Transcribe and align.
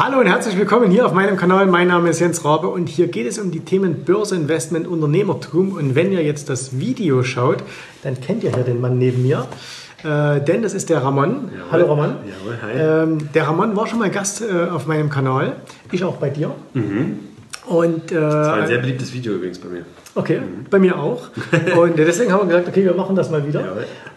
Hallo 0.00 0.20
und 0.20 0.26
herzlich 0.26 0.56
willkommen 0.56 0.92
hier 0.92 1.04
auf 1.06 1.12
meinem 1.12 1.36
Kanal. 1.36 1.66
Mein 1.66 1.88
Name 1.88 2.10
ist 2.10 2.20
Jens 2.20 2.44
Rabe 2.44 2.68
und 2.68 2.88
hier 2.88 3.08
geht 3.08 3.26
es 3.26 3.36
um 3.36 3.50
die 3.50 3.58
Themen 3.58 4.04
Börse, 4.04 4.36
Investment, 4.36 4.86
Unternehmertum. 4.86 5.72
Und 5.72 5.96
wenn 5.96 6.12
ihr 6.12 6.22
jetzt 6.22 6.48
das 6.48 6.78
Video 6.78 7.24
schaut, 7.24 7.64
dann 8.04 8.20
kennt 8.20 8.44
ihr 8.44 8.54
hier 8.54 8.62
den 8.62 8.80
Mann 8.80 8.96
neben 8.96 9.22
mir. 9.22 9.48
Äh, 10.04 10.40
denn 10.40 10.62
das 10.62 10.74
ist 10.74 10.88
der 10.88 11.02
Ramon. 11.02 11.50
Jawohl. 11.52 11.72
Hallo 11.72 11.86
Ramon. 11.86 12.16
Jawohl, 12.28 12.58
hi. 12.62 12.78
Ähm, 12.78 13.18
der 13.34 13.48
Ramon 13.48 13.74
war 13.74 13.88
schon 13.88 13.98
mal 13.98 14.08
Gast 14.08 14.40
äh, 14.40 14.68
auf 14.70 14.86
meinem 14.86 15.10
Kanal. 15.10 15.56
Ich 15.90 16.04
auch 16.04 16.18
bei 16.18 16.30
dir. 16.30 16.54
Und, 17.68 18.10
äh, 18.12 18.14
Das 18.14 18.32
war 18.48 18.54
ein 18.54 18.66
sehr 18.66 18.78
beliebtes 18.78 19.12
Video 19.12 19.34
übrigens 19.34 19.58
bei 19.58 19.68
mir. 19.68 19.82
Okay, 20.14 20.40
bei 20.70 20.78
mir 20.78 20.98
auch. 20.98 21.28
Und 21.76 21.98
deswegen 21.98 22.32
haben 22.32 22.40
wir 22.48 22.56
gesagt, 22.56 22.68
okay, 22.68 22.84
wir 22.84 22.94
machen 22.94 23.14
das 23.14 23.30
mal 23.30 23.46
wieder. 23.46 23.60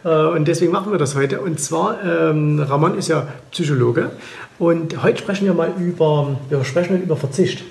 Jawohl. 0.04 0.32
Äh, 0.34 0.38
Und 0.38 0.48
deswegen 0.48 0.72
machen 0.72 0.92
wir 0.92 0.98
das 0.98 1.16
heute. 1.16 1.42
Und 1.42 1.60
zwar, 1.60 1.98
ähm, 2.04 2.60
Ramon 2.60 2.98
ist 2.98 3.10
ja 3.10 3.28
Psychologe. 3.52 4.12
Und 4.58 5.04
heute 5.04 5.18
sprechen 5.20 5.46
wir 5.46 5.54
mal 5.54 5.72
über, 5.80 6.38
wir 6.50 6.64
sprechen 6.64 6.94
heute 6.94 7.04
über 7.04 7.18
Verzicht. 7.18 7.64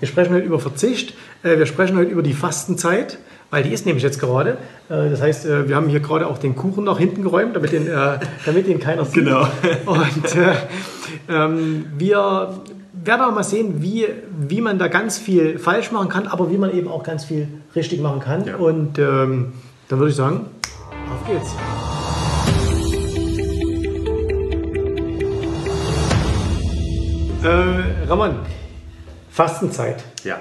Wir 0.00 0.08
sprechen 0.08 0.34
heute 0.34 0.46
über 0.46 0.58
Verzicht. 0.58 1.14
Äh, 1.42 1.58
Wir 1.58 1.66
sprechen 1.66 1.96
heute 1.96 2.10
über 2.10 2.22
die 2.22 2.34
Fastenzeit. 2.34 3.18
Weil 3.50 3.62
die 3.62 3.72
ist 3.72 3.86
nämlich 3.86 4.02
jetzt 4.02 4.18
gerade. 4.20 4.58
Äh, 4.90 5.10
Das 5.10 5.22
heißt, 5.22 5.46
wir 5.68 5.74
haben 5.76 5.88
hier 5.88 6.00
gerade 6.00 6.26
auch 6.26 6.38
den 6.38 6.54
Kuchen 6.56 6.84
nach 6.84 6.98
hinten 6.98 7.22
geräumt, 7.22 7.56
damit 7.56 7.72
den, 7.72 7.88
damit 8.44 8.66
den 8.66 8.78
keiner 8.80 9.04
sieht. 9.04 9.14
Genau. 9.24 9.46
Und 9.86 10.34
äh, 10.36 10.54
ähm, 11.28 11.86
wir 11.96 12.48
werden 13.06 13.22
auch 13.22 13.34
mal 13.34 13.44
sehen, 13.44 13.82
wie, 13.82 14.06
wie 14.38 14.60
man 14.60 14.78
da 14.78 14.88
ganz 14.88 15.18
viel 15.18 15.58
falsch 15.58 15.92
machen 15.92 16.08
kann, 16.08 16.26
aber 16.26 16.50
wie 16.50 16.58
man 16.58 16.74
eben 16.74 16.88
auch 16.88 17.02
ganz 17.02 17.24
viel 17.24 17.48
richtig 17.74 18.00
machen 18.00 18.20
kann. 18.20 18.46
Ja. 18.46 18.56
Und 18.56 18.98
ähm, 18.98 19.52
dann 19.88 19.98
würde 19.98 20.10
ich 20.10 20.16
sagen, 20.16 20.46
auf 21.12 21.26
geht's. 21.26 21.54
Äh, 27.42 28.08
Ramon, 28.08 28.36
Fastenzeit. 29.30 30.02
Ja. 30.24 30.38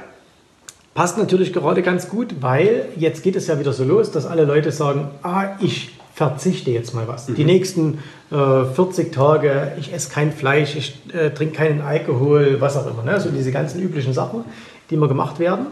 Passt 0.94 1.18
natürlich 1.18 1.52
gerade 1.52 1.82
ganz 1.82 2.08
gut, 2.08 2.36
weil 2.42 2.90
jetzt 2.96 3.24
geht 3.24 3.36
es 3.36 3.48
ja 3.48 3.60
wieder 3.60 3.74
so 3.74 3.84
los, 3.84 4.12
dass 4.12 4.26
alle 4.26 4.46
Leute 4.46 4.72
sagen, 4.72 5.10
ah, 5.24 5.58
ich 5.60 5.98
verzichte 6.14 6.72
jetzt 6.72 6.94
mal 6.94 7.08
was. 7.08 7.26
Die 7.26 7.44
nächsten 7.44 8.00
äh, 8.32 8.66
40 8.76 9.12
Tage, 9.12 9.72
ich 9.80 9.92
esse 9.94 10.12
kein 10.12 10.32
Fleisch, 10.32 10.76
ich 10.76 11.02
äh, 11.14 11.32
trinke 11.32 11.56
keinen 11.56 11.82
Alkohol, 11.82 12.58
was 12.60 12.78
auch 12.78 12.86
immer. 12.88 13.04
Ne? 13.04 13.20
So 13.20 13.30
diese 13.30 13.52
ganzen 13.52 13.82
üblichen 13.82 14.14
Sachen, 14.14 14.46
die 14.90 14.96
immer 14.96 15.08
gemacht 15.08 15.40
werden. 15.40 15.68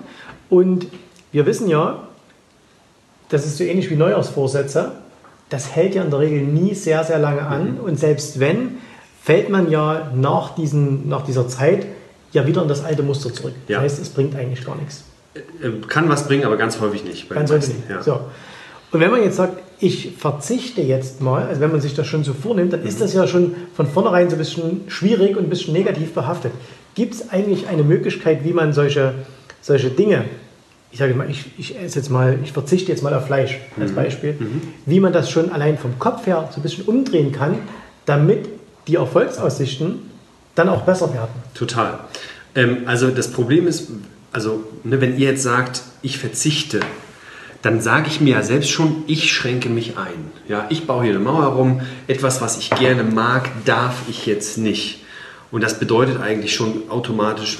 Und 0.49 0.87
wir 1.31 1.45
wissen 1.45 1.69
ja, 1.69 2.07
das 3.29 3.45
ist 3.45 3.57
so 3.57 3.63
ähnlich 3.63 3.89
wie 3.89 3.95
Neujahrsvorsätze, 3.95 4.93
das 5.49 5.75
hält 5.75 5.95
ja 5.95 6.03
in 6.03 6.09
der 6.09 6.19
Regel 6.19 6.41
nie 6.41 6.73
sehr, 6.73 7.03
sehr 7.03 7.19
lange 7.19 7.41
an. 7.43 7.77
Und 7.79 7.99
selbst 7.99 8.39
wenn, 8.39 8.77
fällt 9.21 9.49
man 9.49 9.69
ja 9.69 10.11
nach, 10.15 10.55
diesen, 10.55 11.07
nach 11.07 11.23
dieser 11.23 11.47
Zeit 11.47 11.85
ja 12.31 12.47
wieder 12.47 12.61
in 12.63 12.67
das 12.67 12.83
alte 12.83 13.03
Muster 13.03 13.31
zurück. 13.33 13.53
Das 13.67 13.73
Ja. 13.75 13.81
heißt, 13.81 14.01
es 14.01 14.09
bringt 14.09 14.35
eigentlich 14.35 14.65
gar 14.65 14.75
nichts. 14.77 15.03
Äh, 15.35 15.69
Kann 15.87 16.09
was 16.09 16.25
bringen, 16.27 16.45
aber 16.45 16.57
ganz 16.57 16.79
häufig 16.79 17.03
nicht. 17.03 17.29
Ganz 17.29 17.51
häufig 17.51 17.75
nicht. 17.75 17.89
Ja. 17.89 18.01
So. 18.01 18.21
Und 18.91 18.99
wenn 18.99 19.11
man 19.11 19.21
jetzt 19.23 19.35
sagt, 19.37 19.61
ich 19.81 20.13
verzichte 20.17 20.81
jetzt 20.81 21.21
mal, 21.21 21.47
also 21.47 21.59
wenn 21.59 21.71
man 21.71 21.81
sich 21.81 21.95
das 21.95 22.05
schon 22.05 22.23
so 22.23 22.33
vornimmt, 22.33 22.71
dann 22.71 22.83
ist 22.83 23.01
das 23.01 23.13
ja 23.13 23.25
schon 23.27 23.55
von 23.73 23.87
vornherein 23.87 24.29
so 24.29 24.35
ein 24.35 24.39
bisschen 24.39 24.81
schwierig 24.87 25.35
und 25.35 25.45
ein 25.45 25.49
bisschen 25.49 25.73
negativ 25.73 26.13
behaftet. 26.13 26.51
Gibt 26.93 27.15
es 27.15 27.29
eigentlich 27.29 27.67
eine 27.67 27.83
Möglichkeit, 27.83 28.45
wie 28.45 28.53
man 28.53 28.73
solche, 28.73 29.15
solche 29.59 29.89
Dinge, 29.89 30.25
ich 30.91 30.99
sage 30.99 31.15
mal, 31.15 31.29
ich, 31.29 31.45
ich 31.57 31.79
esse 31.79 31.99
jetzt 31.99 32.09
mal, 32.09 32.37
ich 32.43 32.51
verzichte 32.51 32.91
jetzt 32.91 33.01
mal 33.01 33.13
auf 33.13 33.25
Fleisch 33.25 33.59
als 33.79 33.93
Beispiel, 33.93 34.35
wie 34.85 34.99
man 34.99 35.13
das 35.13 35.31
schon 35.31 35.51
allein 35.51 35.77
vom 35.77 35.97
Kopf 35.97 36.27
her 36.27 36.49
so 36.51 36.59
ein 36.59 36.63
bisschen 36.63 36.85
umdrehen 36.85 37.31
kann, 37.31 37.57
damit 38.05 38.49
die 38.87 38.95
Erfolgsaussichten 38.95 39.99
dann 40.53 40.69
auch 40.69 40.81
besser 40.81 41.11
werden? 41.13 41.31
Total. 41.55 41.99
Ähm, 42.55 42.79
also 42.85 43.09
das 43.09 43.31
Problem 43.31 43.67
ist, 43.67 43.89
also 44.31 44.63
ne, 44.83 45.01
wenn 45.01 45.17
ihr 45.17 45.29
jetzt 45.29 45.43
sagt, 45.43 45.81
ich 46.01 46.17
verzichte, 46.17 46.81
dann 47.61 47.81
sage 47.81 48.07
ich 48.07 48.21
mir 48.21 48.35
ja 48.35 48.43
selbst 48.43 48.71
schon, 48.71 49.03
ich 49.07 49.31
schränke 49.31 49.69
mich 49.69 49.97
ein. 49.97 50.31
Ja, 50.47 50.65
ich 50.69 50.87
baue 50.87 51.03
hier 51.03 51.13
eine 51.13 51.23
Mauer 51.23 51.45
rum, 51.45 51.81
etwas, 52.07 52.41
was 52.41 52.57
ich 52.57 52.69
gerne 52.71 53.03
mag, 53.03 53.49
darf 53.65 54.03
ich 54.09 54.25
jetzt 54.25 54.57
nicht. 54.57 55.03
Und 55.51 55.63
das 55.63 55.79
bedeutet 55.79 56.21
eigentlich 56.21 56.55
schon 56.55 56.89
automatisch, 56.89 57.59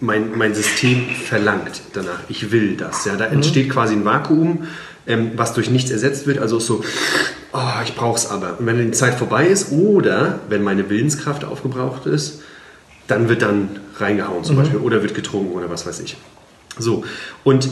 mein, 0.00 0.36
mein 0.36 0.54
System 0.54 1.06
verlangt 1.08 1.80
danach. 1.94 2.20
Ich 2.28 2.52
will 2.52 2.76
das. 2.76 3.04
Ja, 3.06 3.16
da 3.16 3.26
entsteht 3.26 3.70
quasi 3.70 3.94
ein 3.94 4.04
Vakuum, 4.04 4.66
ähm, 5.06 5.32
was 5.36 5.54
durch 5.54 5.70
nichts 5.70 5.90
ersetzt 5.90 6.26
wird. 6.26 6.38
Also 6.38 6.58
so, 6.58 6.84
oh, 7.52 7.82
ich 7.84 7.94
brauche 7.94 8.16
es 8.16 8.30
aber. 8.30 8.58
Und 8.58 8.66
wenn 8.66 8.78
die 8.78 8.90
Zeit 8.90 9.14
vorbei 9.14 9.46
ist 9.46 9.72
oder 9.72 10.40
wenn 10.48 10.62
meine 10.62 10.90
Willenskraft 10.90 11.44
aufgebraucht 11.44 12.06
ist, 12.06 12.42
dann 13.06 13.28
wird 13.28 13.42
dann 13.42 13.80
reingehauen 13.96 14.44
zum 14.44 14.56
Beispiel 14.56 14.78
oder 14.78 15.02
wird 15.02 15.14
getrunken 15.14 15.52
oder 15.52 15.70
was 15.70 15.86
weiß 15.86 16.00
ich. 16.00 16.16
So, 16.78 17.04
und 17.44 17.68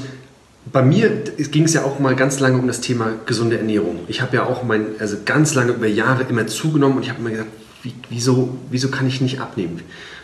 bei 0.71 0.83
mir 0.83 1.11
ging 1.37 1.65
es 1.65 1.75
ja 1.75 1.84
auch 1.84 1.99
mal 1.99 2.15
ganz 2.15 2.39
lange 2.39 2.59
um 2.59 2.67
das 2.67 2.81
Thema 2.81 3.15
gesunde 3.27 3.59
Ernährung. 3.59 4.00
Ich 4.06 4.21
habe 4.21 4.37
ja 4.37 4.47
auch 4.47 4.62
mein, 4.62 4.87
also 4.99 5.17
ganz 5.25 5.55
lange 5.55 5.73
über 5.73 5.89
Jahre 5.89 6.25
immer 6.25 6.47
zugenommen 6.47 6.99
und 6.99 7.03
ich 7.03 7.09
habe 7.09 7.21
immer 7.21 7.31
gesagt, 7.31 7.50
wie, 7.83 7.95
wieso, 8.11 8.56
wieso 8.71 8.89
kann 8.89 9.06
ich 9.06 9.21
nicht 9.21 9.41
abnehmen? 9.41 9.81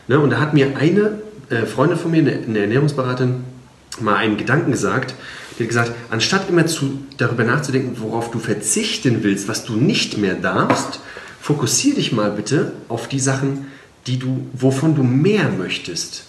Ne? 0.07 0.21
Und 0.21 0.31
da 0.31 0.39
hat 0.39 0.55
mir 0.55 0.77
eine 0.77 1.21
äh, 1.51 1.67
Freundin 1.67 1.99
von 1.99 2.13
mir, 2.13 2.19
eine, 2.19 2.33
eine 2.33 2.59
Ernährungsberaterin, 2.61 3.45
mal 4.01 4.15
einen 4.15 4.37
Gedanken 4.37 4.71
gesagt. 4.71 5.15
Die 5.59 5.65
hat 5.65 5.69
gesagt, 5.69 5.93
anstatt 6.11 6.49
immer 6.49 6.67
zu, 6.67 7.01
darüber 7.17 7.43
nachzudenken, 7.43 7.97
worauf 7.99 8.31
du 8.31 8.39
verzichten 8.39 9.25
willst, 9.25 9.49
was 9.49 9.65
du 9.65 9.75
nicht 9.75 10.19
mehr 10.19 10.35
darfst, 10.35 11.01
fokussiere 11.41 11.97
dich 11.97 12.13
mal 12.13 12.31
bitte 12.31 12.73
auf 12.89 13.09
die 13.09 13.19
Sachen, 13.19 13.67
die 14.07 14.21
du, 14.21 14.47
wovon 14.53 14.95
du 14.95 15.03
mehr 15.03 15.51
möchtest. 15.51 16.28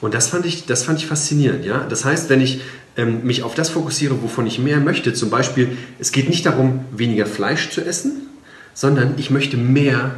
Und 0.00 0.14
das 0.14 0.28
fand 0.28 0.46
ich, 0.46 0.66
das 0.66 0.84
fand 0.84 0.98
ich 0.98 1.06
faszinierend. 1.06 1.64
Ja? 1.64 1.86
Das 1.88 2.04
heißt, 2.04 2.30
wenn 2.30 2.40
ich 2.40 2.60
ähm, 2.96 3.24
mich 3.24 3.42
auf 3.42 3.54
das 3.54 3.68
fokussiere, 3.70 4.22
wovon 4.22 4.46
ich 4.46 4.58
mehr 4.58 4.78
möchte, 4.78 5.12
zum 5.12 5.30
Beispiel, 5.30 5.76
es 5.98 6.12
geht 6.12 6.28
nicht 6.28 6.46
darum, 6.46 6.84
weniger 6.90 7.26
Fleisch 7.26 7.70
zu 7.70 7.82
essen, 7.82 8.28
sondern 8.74 9.14
ich 9.18 9.30
möchte 9.30 9.56
mehr 9.56 10.14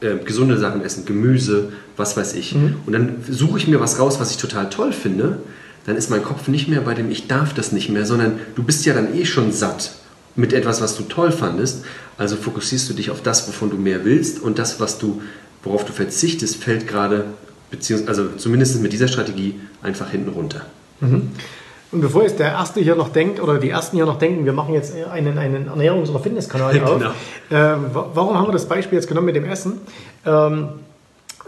äh, 0.00 0.16
gesunde 0.24 0.58
Sachen 0.58 0.82
essen, 0.82 1.04
Gemüse, 1.04 1.72
was 1.96 2.16
weiß 2.16 2.34
ich. 2.34 2.54
Und 2.86 2.92
dann 2.92 3.16
suche 3.28 3.58
ich 3.58 3.68
mir 3.68 3.80
was 3.80 3.98
raus, 3.98 4.18
was 4.20 4.30
ich 4.30 4.38
total 4.38 4.70
toll 4.70 4.92
finde. 4.92 5.38
Dann 5.86 5.96
ist 5.96 6.10
mein 6.10 6.22
Kopf 6.22 6.48
nicht 6.48 6.68
mehr 6.68 6.80
bei 6.80 6.94
dem 6.94 7.10
Ich 7.10 7.26
darf 7.26 7.52
das 7.52 7.72
nicht 7.72 7.90
mehr, 7.90 8.06
sondern 8.06 8.38
du 8.54 8.62
bist 8.62 8.86
ja 8.86 8.94
dann 8.94 9.14
eh 9.14 9.24
schon 9.24 9.52
satt 9.52 9.92
mit 10.36 10.52
etwas, 10.52 10.80
was 10.80 10.96
du 10.96 11.02
toll 11.02 11.32
fandest. 11.32 11.84
Also 12.16 12.36
fokussierst 12.36 12.88
du 12.88 12.94
dich 12.94 13.10
auf 13.10 13.22
das, 13.22 13.46
wovon 13.48 13.70
du 13.70 13.76
mehr 13.76 14.04
willst 14.04 14.40
und 14.40 14.58
das, 14.58 14.80
was 14.80 14.98
du, 14.98 15.20
worauf 15.62 15.84
du 15.84 15.92
verzichtest, 15.92 16.56
fällt 16.56 16.86
gerade, 16.86 17.24
beziehungsweise 17.70 18.22
also 18.22 18.36
zumindest 18.36 18.80
mit 18.80 18.92
dieser 18.92 19.08
Strategie 19.08 19.60
einfach 19.82 20.10
hinten 20.10 20.30
runter. 20.30 20.62
Und 21.00 22.00
bevor 22.02 22.22
jetzt 22.22 22.38
der 22.38 22.48
Erste 22.48 22.80
hier 22.80 22.94
noch 22.94 23.08
denkt, 23.08 23.40
oder 23.40 23.58
die 23.58 23.70
Ersten 23.70 23.96
hier 23.96 24.06
noch 24.06 24.18
denken, 24.18 24.44
wir 24.44 24.52
machen 24.52 24.74
jetzt 24.74 24.94
einen, 24.94 25.38
einen 25.38 25.68
Ernährungs- 25.68 26.10
oder 26.10 26.20
Fitnesskanal 26.20 26.72
Genau. 26.78 26.92
auf, 26.96 27.02
ähm, 27.50 27.86
wa- 27.92 28.10
warum 28.14 28.36
haben 28.38 28.46
wir 28.48 28.52
das 28.52 28.66
Beispiel 28.66 28.96
jetzt 28.98 29.08
genommen 29.08 29.26
mit 29.26 29.34
dem 29.36 29.44
Essen? 29.44 29.80
Ähm, 30.24 30.68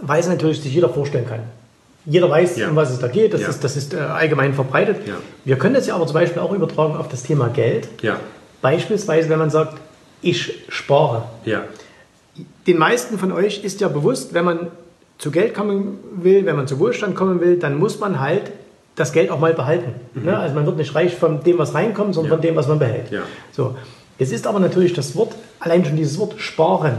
weil 0.00 0.21
es 0.21 0.27
natürlich 0.28 0.60
sich 0.60 0.75
jeder 0.75 0.88
vorstellen 0.88 1.28
kann. 1.28 1.41
Jeder 2.06 2.28
weiß, 2.28 2.56
Ja. 2.56 2.69
um 2.71 2.75
was 2.77 2.91
es 2.91 2.99
da 2.99 3.06
geht, 3.06 3.33
das 3.34 3.43
Ja. 3.43 3.49
ist, 3.50 3.62
das 3.62 3.77
ist 3.77 3.94
äh, 3.94 3.99
allgemein 3.99 4.54
verbreitet. 4.54 5.06
Ja. 5.06 5.15
Wir 5.44 5.56
können 5.56 5.75
das 5.75 5.87
ja 5.87 5.94
aber 5.94 6.06
zum 6.06 6.15
Beispiel 6.15 6.43
auch 6.43 6.53
übertragen 6.53 6.97
auf 6.97 7.09
das 7.09 7.22
Thema 7.22 7.49
Geld. 7.49 7.89
Beispielsweise, 8.60 9.28
wenn 9.28 9.39
man 9.39 9.50
sagt, 9.50 9.78
ich 10.22 10.65
spare. 10.69 11.25
Den 12.66 12.78
meisten 12.78 13.19
von 13.19 13.31
euch 13.33 13.62
ist 13.62 13.81
ja 13.81 13.89
bewusst, 13.89 14.34
wenn 14.34 14.44
man 14.44 14.69
zu 15.22 15.31
Geld 15.31 15.55
kommen 15.55 15.99
will, 16.16 16.44
wenn 16.47 16.56
man 16.56 16.66
zu 16.66 16.81
Wohlstand 16.81 17.15
kommen 17.15 17.41
will, 17.41 17.56
dann 17.56 17.78
muss 17.78 18.00
man 18.00 18.19
halt 18.19 18.50
das 18.97 19.12
Geld 19.12 19.31
auch 19.31 19.38
mal 19.38 19.55
behalten. 19.55 19.93
Ne? 20.15 20.37
Also 20.37 20.55
man 20.56 20.66
wird 20.66 20.77
nicht 20.78 20.94
reich 20.97 21.15
von 21.15 21.43
dem, 21.44 21.59
was 21.59 21.75
reinkommt, 21.75 22.15
sondern 22.15 22.28
Mhm. 22.28 22.33
Ja. 22.33 22.37
von 22.38 22.43
dem, 22.43 22.56
was 22.56 22.66
man 22.69 22.78
behält. 22.81 23.10
Ja. 23.12 23.21
So. 23.53 23.77
Jetzt 24.19 24.33
ist 24.33 24.47
aber 24.49 24.59
natürlich 24.59 24.93
das 24.94 25.15
Wort, 25.15 25.34
allein 25.60 25.84
schon 25.84 25.97
dieses 25.97 26.19
Wort 26.19 26.34
sparen, 26.38 26.94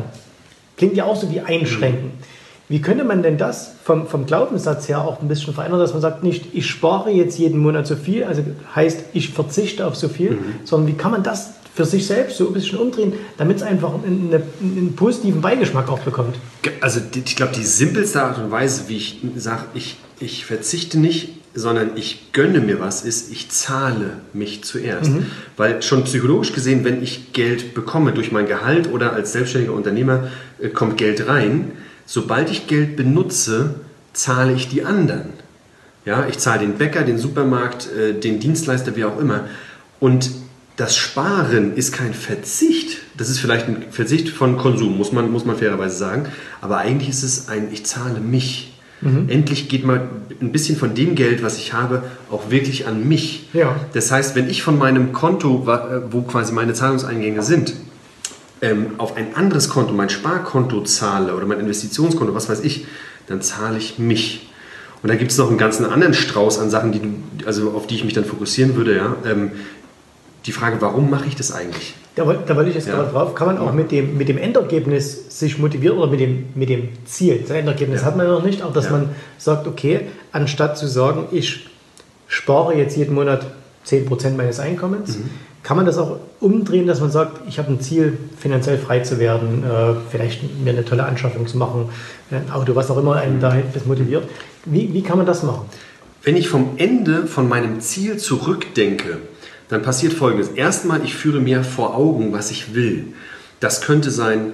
klingt 0.78 0.96
ja 0.96 1.04
auch 1.04 1.18
so 1.18 1.30
wie 1.32 1.42
einschränken. 1.42 2.12
Wie 2.70 2.82
könnte 2.82 3.04
man 3.04 3.24
denn 3.24 3.38
das 3.38 3.76
vom, 3.84 4.08
vom 4.08 4.26
Glaubenssatz 4.26 4.88
her 4.88 5.02
auch 5.06 5.22
ein 5.22 5.28
bisschen 5.28 5.54
verändern, 5.54 5.82
dass 5.82 5.92
man 5.92 6.02
sagt, 6.02 6.24
nicht 6.24 6.56
ich 6.56 6.66
spare 6.68 7.10
jetzt 7.12 7.38
jeden 7.38 7.60
Monat 7.60 7.86
so 7.86 7.98
viel, 7.98 8.24
also 8.24 8.42
heißt 8.74 9.04
ich 9.14 9.30
verzichte 9.34 9.86
auf 9.86 9.96
so 9.98 10.08
viel, 10.08 10.32
Mhm. 10.32 10.38
sondern 10.64 10.88
wie 10.88 10.94
kann 10.98 11.12
man 11.12 11.24
das 11.24 11.56
für 11.76 11.86
sich 11.86 12.06
selbst 12.06 12.38
so 12.38 12.48
ein 12.48 12.54
bisschen 12.54 12.78
umdrehen, 12.78 13.14
damit 13.38 13.58
es 13.58 13.64
einfach 13.64 13.94
einen, 13.94 14.32
einen, 14.62 14.96
positiven 14.96 15.42
Beigeschmack 15.42 15.90
auch 15.90 16.00
bekommt? 16.00 16.36
Also 16.82 17.02
ich 17.14 17.36
glaube, 17.36 17.54
die 17.56 17.64
simpelste 17.64 18.22
Art 18.22 18.38
und 18.38 18.52
Weise, 18.52 18.84
wie 18.88 18.98
ich 18.98 19.22
sage, 19.36 19.64
ich, 19.74 19.98
ich 20.20 20.46
verzichte 20.46 21.00
nicht, 21.00 21.30
sondern 21.56 21.92
ich 21.96 22.32
gönne 22.32 22.60
mir 22.60 22.80
was, 22.80 23.04
ist, 23.04 23.32
ich 23.32 23.50
zahle 23.50 24.18
mich 24.34 24.64
zuerst. 24.64 25.12
Weil 25.58 25.82
schon 25.82 26.04
psychologisch 26.04 26.54
gesehen, 26.54 26.84
wenn 26.84 27.02
ich 27.02 27.34
Geld 27.34 27.74
bekomme 27.74 28.12
durch 28.12 28.32
mein 28.32 28.48
Gehalt 28.48 28.92
oder 28.92 29.14
als 29.14 29.34
selbstständiger 29.34 29.74
Unternehmer 29.74 30.30
äh, 30.60 30.70
kommt 30.70 30.98
Geld 30.98 31.28
rein, 31.28 31.72
sobald 32.06 32.50
ich 32.50 32.68
Geld 32.68 32.96
benutze, 32.96 33.76
zahle 34.14 34.54
ich 34.54 34.68
die 34.68 34.84
anderen. 34.84 35.34
Ja, 36.06 36.28
ich 36.28 36.38
zahle 36.38 36.60
den 36.62 36.74
Bäcker, 36.74 37.04
den 37.04 37.18
Supermarkt, 37.18 37.88
äh, 37.92 38.14
den 38.14 38.40
Dienstleister, 38.40 38.96
wie 38.96 39.06
auch 39.06 39.20
immer. 39.20 39.46
Und 40.00 40.30
das 40.76 40.96
Sparen 40.96 41.76
ist 41.76 41.94
kein 41.94 42.14
Verzicht. 42.14 43.00
Das 43.18 43.30
ist 43.30 43.40
vielleicht 43.40 43.68
ein 43.68 43.86
Verzicht 43.92 44.30
von 44.30 44.58
Konsum, 44.58 44.98
muss 44.98 45.12
man, 45.12 45.32
muss 45.32 45.46
man 45.46 45.56
fairerweise 45.56 45.96
sagen. 45.96 46.26
Aber 46.62 46.78
eigentlich 46.78 47.10
ist 47.10 47.24
es 47.24 47.48
ein, 47.48 47.68
ich 47.72 47.86
zahle 47.86 48.20
mich. 48.20 48.74
Mhm. 49.02 49.30
Endlich 49.30 49.70
geht 49.70 49.86
mal 49.86 50.08
ein 50.42 50.52
bisschen 50.52 50.78
von 50.78 50.96
dem 50.96 51.16
Geld, 51.16 51.44
was 51.44 51.58
ich 51.58 51.74
habe, 51.74 52.04
auch 52.32 52.50
wirklich 52.50 52.88
an 52.88 53.08
mich. 53.08 53.50
Ja. 53.54 53.76
Das 53.94 54.12
heißt, 54.12 54.36
wenn 54.36 54.50
ich 54.50 54.64
von 54.64 54.78
meinem 54.78 55.14
Konto, 55.14 55.68
wo 56.10 56.22
quasi 56.22 56.54
meine 56.54 56.74
Zahlungseingänge 56.74 57.44
sind, 57.44 57.74
ähm, 58.62 58.92
auf 58.98 59.18
ein 59.18 59.36
anderes 59.36 59.70
Konto, 59.70 59.94
mein 59.94 60.10
Sparkonto 60.10 60.82
zahle 60.82 61.36
oder 61.36 61.46
mein 61.46 61.60
Investitionskonto, 61.60 62.34
was 62.34 62.50
weiß 62.50 62.62
ich, 62.62 62.88
dann 63.28 63.42
zahle 63.42 63.78
ich 63.78 64.00
mich. 64.00 64.50
Und 65.04 65.10
da 65.10 65.16
gibt 65.16 65.32
es 65.32 65.38
noch 65.38 65.50
einen 65.50 65.58
ganzen 65.58 65.86
anderen 65.86 66.14
Strauß 66.14 66.60
an 66.60 66.70
Sachen, 66.70 66.94
die 66.94 67.02
also 67.46 67.72
auf 67.72 67.88
die 67.88 67.96
ich 67.96 68.06
mich 68.06 68.14
dann 68.14 68.24
fokussieren 68.24 68.76
würde. 68.78 68.96
Ja? 68.96 69.18
Ähm, 69.30 69.52
die 70.46 70.52
Frage, 70.52 70.82
warum 70.82 71.10
mache 71.10 71.28
ich 71.28 71.36
das 71.36 71.52
eigentlich? 71.52 71.96
Da, 72.16 72.26
da 72.26 72.56
wollte 72.56 72.70
ich 72.70 72.76
jetzt 72.76 72.88
ja. 72.88 72.96
gerade 72.96 73.12
drauf. 73.12 73.34
Kann 73.34 73.48
man 73.48 73.58
auch 73.58 73.74
mit 73.74 73.92
dem, 73.92 74.18
mit 74.18 74.30
dem 74.30 74.38
Endergebnis 74.38 75.40
sich 75.40 75.58
motivieren 75.58 75.98
oder 75.98 76.12
mit 76.12 76.20
dem, 76.20 76.46
mit 76.54 76.70
dem 76.70 76.90
Ziel? 77.06 77.40
Das 77.40 77.52
Endergebnis 77.52 78.02
ja. 78.02 78.08
hat 78.08 78.18
man 78.18 78.28
noch 78.28 78.44
nicht, 78.44 78.62
aber 78.62 78.74
dass 78.74 78.86
ja. 78.86 78.92
man 78.92 79.10
sagt, 79.38 79.68
okay, 79.68 80.02
anstatt 80.32 80.78
zu 80.78 80.88
sagen, 80.88 81.26
ich 81.32 81.68
spare 82.28 82.76
jetzt 82.76 82.98
jeden 82.98 83.16
Monat 83.16 83.48
10% 83.88 84.36
meines 84.36 84.60
Einkommens, 84.60 85.18
mhm. 85.18 85.30
kann 85.64 85.78
man 85.78 85.86
das 85.86 85.98
auch 85.98 86.20
umdrehen, 86.40 86.88
dass 86.88 87.00
man 87.00 87.10
sagt, 87.10 87.42
ich 87.48 87.58
habe 87.58 87.72
ein 87.72 87.80
Ziel, 87.80 88.18
finanziell 88.38 88.78
frei 88.78 89.00
zu 89.00 89.20
werden, 89.20 89.64
äh, 89.64 89.96
vielleicht 90.10 90.42
mir 90.64 90.72
eine 90.72 90.86
tolle 90.86 91.06
Anschaffung 91.06 91.48
zu 91.48 91.58
machen, 91.58 91.90
ein 92.30 92.52
Auto, 92.52 92.76
was 92.76 92.92
auch 92.92 92.98
immer 92.98 93.16
einen 93.16 93.38
mhm. 93.38 93.42
da 93.42 93.58
das 93.74 93.86
motiviert. 93.86 94.28
Wie, 94.66 94.94
wie 94.94 95.02
kann 95.02 95.18
man 95.18 95.26
das 95.26 95.42
machen? 95.44 95.66
Wenn 96.22 96.38
ich 96.38 96.48
vom 96.48 96.78
Ende 96.78 97.28
von 97.28 97.50
meinem 97.50 97.82
Ziel 97.82 98.18
zurückdenke, 98.18 99.18
dann 99.70 99.82
passiert 99.82 100.14
Folgendes. 100.14 100.50
Erstmal, 100.50 101.04
ich 101.04 101.16
führe 101.16 101.40
mir 101.40 101.64
vor 101.64 101.96
Augen, 101.96 102.34
was 102.34 102.52
ich 102.52 102.74
will. 102.76 103.14
Das 103.60 103.82
könnte 103.82 104.12
sein, 104.12 104.54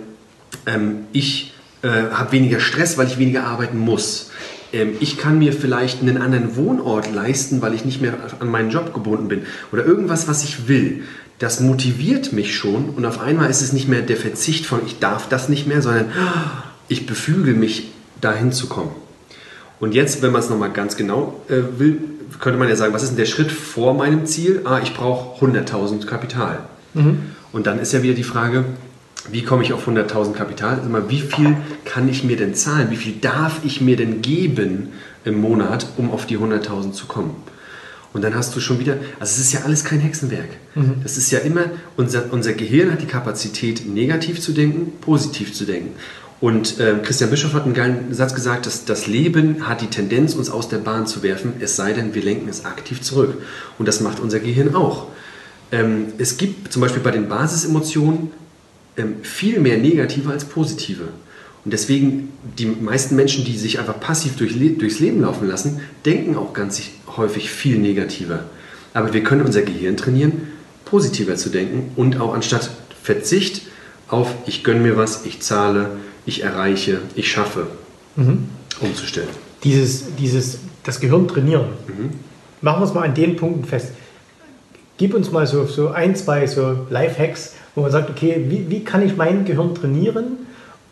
ähm, 0.65 1.07
ich 1.11 1.53
äh, 1.81 1.87
habe 1.87 2.31
weniger 2.31 2.59
Stress, 2.59 2.97
weil 2.97 3.07
ich 3.07 3.17
weniger 3.17 3.45
arbeiten 3.45 3.77
muss. 3.77 4.31
Ähm, 4.71 4.93
ich 4.99 5.17
kann 5.17 5.39
mir 5.39 5.53
vielleicht 5.53 6.01
einen 6.01 6.17
anderen 6.17 6.55
Wohnort 6.55 7.13
leisten, 7.13 7.61
weil 7.61 7.73
ich 7.73 7.85
nicht 7.85 8.01
mehr 8.01 8.13
an 8.39 8.49
meinen 8.49 8.69
Job 8.69 8.93
gebunden 8.93 9.27
bin. 9.27 9.43
Oder 9.71 9.85
irgendwas, 9.85 10.27
was 10.27 10.43
ich 10.43 10.67
will. 10.67 11.03
Das 11.39 11.61
motiviert 11.61 12.33
mich 12.33 12.55
schon 12.55 12.89
und 12.89 13.05
auf 13.05 13.21
einmal 13.21 13.49
ist 13.49 13.61
es 13.61 13.71
nicht 13.71 13.87
mehr 13.87 14.01
der 14.01 14.17
Verzicht 14.17 14.65
von 14.65 14.81
ich 14.85 14.99
darf 14.99 15.29
das 15.29 15.47
nicht 15.47 15.67
mehr, 15.67 15.81
sondern 15.81 16.11
ich 16.89 17.05
beflügel 17.05 17.53
mich, 17.53 17.91
dahin 18.19 18.51
zu 18.51 18.67
kommen. 18.67 18.91
Und 19.79 19.93
jetzt, 19.93 20.21
wenn 20.21 20.31
man 20.31 20.41
es 20.41 20.49
nochmal 20.49 20.71
ganz 20.71 20.97
genau 20.97 21.41
äh, 21.47 21.79
will, 21.79 21.99
könnte 22.39 22.59
man 22.59 22.67
ja 22.69 22.75
sagen, 22.75 22.93
was 22.93 23.03
ist 23.03 23.09
denn 23.09 23.17
der 23.17 23.25
Schritt 23.25 23.51
vor 23.51 23.93
meinem 23.93 24.25
Ziel? 24.25 24.61
Ah, 24.65 24.79
ich 24.81 24.93
brauche 24.93 25.43
100.000 25.45 26.05
Kapital. 26.05 26.59
Mhm. 26.93 27.19
Und 27.51 27.65
dann 27.65 27.79
ist 27.79 27.93
ja 27.93 28.03
wieder 28.03 28.13
die 28.13 28.23
Frage, 28.23 28.65
wie 29.31 29.43
komme 29.43 29.63
ich 29.63 29.73
auf 29.73 29.87
100.000 29.87 30.33
Kapital? 30.33 30.77
Also 30.77 30.89
mal, 30.89 31.09
wie 31.09 31.19
viel 31.19 31.57
kann 31.85 32.07
ich 32.09 32.23
mir 32.23 32.37
denn 32.37 32.55
zahlen? 32.55 32.89
Wie 32.91 32.95
viel 32.95 33.13
darf 33.19 33.61
ich 33.63 33.81
mir 33.81 33.95
denn 33.95 34.21
geben 34.21 34.89
im 35.25 35.41
Monat, 35.41 35.87
um 35.97 36.11
auf 36.11 36.25
die 36.25 36.37
100.000 36.37 36.93
zu 36.93 37.05
kommen? 37.05 37.35
Und 38.11 38.23
dann 38.23 38.33
hast 38.33 38.55
du 38.55 38.59
schon 38.59 38.79
wieder, 38.79 38.93
also 39.19 39.33
es 39.33 39.39
ist 39.39 39.53
ja 39.53 39.61
alles 39.65 39.83
kein 39.83 39.99
Hexenwerk. 39.99 40.49
Mhm. 40.73 40.95
Das 41.03 41.17
ist 41.17 41.29
ja 41.31 41.39
immer, 41.39 41.65
unser, 41.95 42.31
unser 42.31 42.53
Gehirn 42.53 42.91
hat 42.91 43.01
die 43.01 43.07
Kapazität, 43.07 43.87
negativ 43.87 44.41
zu 44.41 44.51
denken, 44.51 44.93
positiv 44.99 45.53
zu 45.53 45.65
denken. 45.65 45.91
Und 46.41 46.79
äh, 46.79 46.95
Christian 47.03 47.29
Bischof 47.29 47.53
hat 47.53 47.65
einen 47.65 47.73
geilen 47.73 48.13
Satz 48.13 48.33
gesagt, 48.33 48.65
dass 48.65 48.85
das 48.85 49.07
Leben 49.07 49.67
hat 49.67 49.81
die 49.81 49.87
Tendenz, 49.87 50.35
uns 50.35 50.49
aus 50.49 50.69
der 50.69 50.77
Bahn 50.77 51.05
zu 51.05 51.21
werfen, 51.21 51.53
es 51.59 51.75
sei 51.75 51.91
denn, 51.91 52.15
wir 52.15 52.23
lenken 52.23 52.47
es 52.47 52.63
aktiv 52.63 53.01
zurück. 53.01 53.41
Und 53.77 53.87
das 53.87 53.99
macht 53.99 54.19
unser 54.19 54.39
Gehirn 54.39 54.73
auch. 54.73 55.07
Ähm, 55.71 56.13
es 56.17 56.37
gibt 56.37 56.71
zum 56.71 56.81
Beispiel 56.81 57.03
bei 57.03 57.11
den 57.11 57.27
Basisemotionen 57.27 58.31
ähm, 58.95 59.17
viel 59.21 59.59
mehr 59.59 59.77
negative 59.77 60.31
als 60.31 60.45
positive. 60.45 61.09
Und 61.65 61.73
deswegen, 61.73 62.31
die 62.57 62.67
meisten 62.67 63.17
Menschen, 63.17 63.43
die 63.43 63.57
sich 63.57 63.79
einfach 63.79 63.99
passiv 63.99 64.37
durch, 64.37 64.53
durchs 64.77 64.99
Leben 64.99 65.21
laufen 65.21 65.47
lassen, 65.47 65.81
denken 66.05 66.37
auch 66.37 66.53
ganz 66.53 66.81
häufig 67.17 67.51
viel 67.51 67.77
negativer. 67.79 68.45
Aber 68.93 69.13
wir 69.13 69.23
können 69.23 69.41
unser 69.41 69.61
Gehirn 69.61 69.97
trainieren, 69.97 70.47
positiver 70.85 71.35
zu 71.35 71.49
denken 71.49 71.91
und 71.97 72.19
auch 72.21 72.33
anstatt 72.33 72.71
Verzicht 73.03 73.63
auf 74.07 74.33
ich 74.47 74.63
gönne 74.63 74.79
mir 74.79 74.97
was, 74.97 75.25
ich 75.25 75.41
zahle, 75.41 75.91
ich 76.29 76.43
erreiche, 76.43 77.01
ich 77.15 77.29
schaffe, 77.29 77.67
mhm. 78.15 78.47
umzustellen. 78.79 79.29
Dieses, 79.63 80.15
dieses, 80.15 80.59
das 80.83 80.99
Gehirn 80.99 81.27
trainieren. 81.27 81.65
Mhm. 81.87 82.11
Machen 82.61 82.81
wir 82.81 82.85
es 82.85 82.93
mal 82.93 83.03
an 83.03 83.13
den 83.13 83.35
Punkten 83.35 83.65
fest. 83.65 83.91
Gib 84.97 85.13
uns 85.13 85.31
mal 85.31 85.47
so, 85.47 85.65
so 85.65 85.89
ein, 85.89 86.15
zwei 86.15 86.45
so 86.47 86.85
Life-Hacks, 86.89 87.55
wo 87.75 87.81
man 87.81 87.91
sagt, 87.91 88.09
okay, 88.09 88.45
wie, 88.47 88.69
wie 88.69 88.83
kann 88.83 89.01
ich 89.05 89.17
mein 89.17 89.45
Gehirn 89.45 89.73
trainieren, 89.75 90.37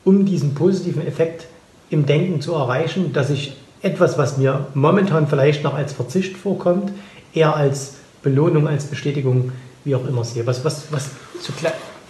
um 0.04 0.26
diesen 0.26 0.54
positiven 0.54 1.06
Effekt 1.06 1.46
im 1.90 2.06
Denken 2.06 2.42
zu 2.42 2.54
erreichen, 2.54 3.14
dass 3.14 3.30
ich 3.30 3.56
etwas, 3.82 4.18
was 4.18 4.38
mir 4.38 4.68
momentan 4.74 5.28
vielleicht 5.28 5.64
noch 5.64 5.76
als 5.76 5.94
Verzicht 5.94 6.36
vorkommt, 6.36 6.92
eher 7.34 7.56
als 7.56 7.96
Belohnung, 8.24 8.68
als 8.68 8.86
Bestätigung, 8.86 9.52
wie 9.84 9.96
auch 9.96 10.08
immer 10.08 10.24
sehe. 10.24 10.48
Was, 10.48 10.66
was, 10.66 10.92
was, 10.92 11.10
so 11.40 11.54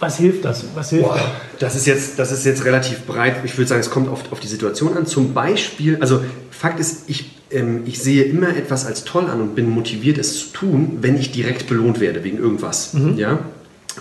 was 0.00 0.16
hilft 0.16 0.44
das? 0.44 0.64
Was 0.74 0.90
hilft 0.90 1.06
Boah, 1.06 1.20
das? 1.58 1.74
Ist 1.74 1.86
jetzt, 1.86 2.18
das 2.18 2.30
ist 2.30 2.44
jetzt 2.44 2.64
relativ 2.64 3.04
breit. 3.04 3.36
Ich 3.44 3.56
würde 3.58 3.68
sagen, 3.68 3.80
es 3.80 3.90
kommt 3.90 4.08
oft 4.08 4.30
auf 4.32 4.40
die 4.40 4.46
Situation 4.46 4.96
an. 4.96 5.06
Zum 5.06 5.34
Beispiel, 5.34 5.96
also 6.00 6.20
Fakt 6.50 6.78
ist, 6.78 7.08
ich, 7.08 7.30
ähm, 7.50 7.82
ich 7.84 8.00
sehe 8.00 8.24
immer 8.24 8.56
etwas 8.56 8.86
als 8.86 9.04
toll 9.04 9.26
an 9.26 9.40
und 9.40 9.54
bin 9.54 9.68
motiviert, 9.68 10.18
es 10.18 10.38
zu 10.38 10.52
tun, 10.52 10.98
wenn 11.00 11.18
ich 11.18 11.32
direkt 11.32 11.68
belohnt 11.68 12.00
werde 12.00 12.22
wegen 12.22 12.38
irgendwas. 12.38 12.94
Mhm. 12.94 13.16
Ja? 13.18 13.40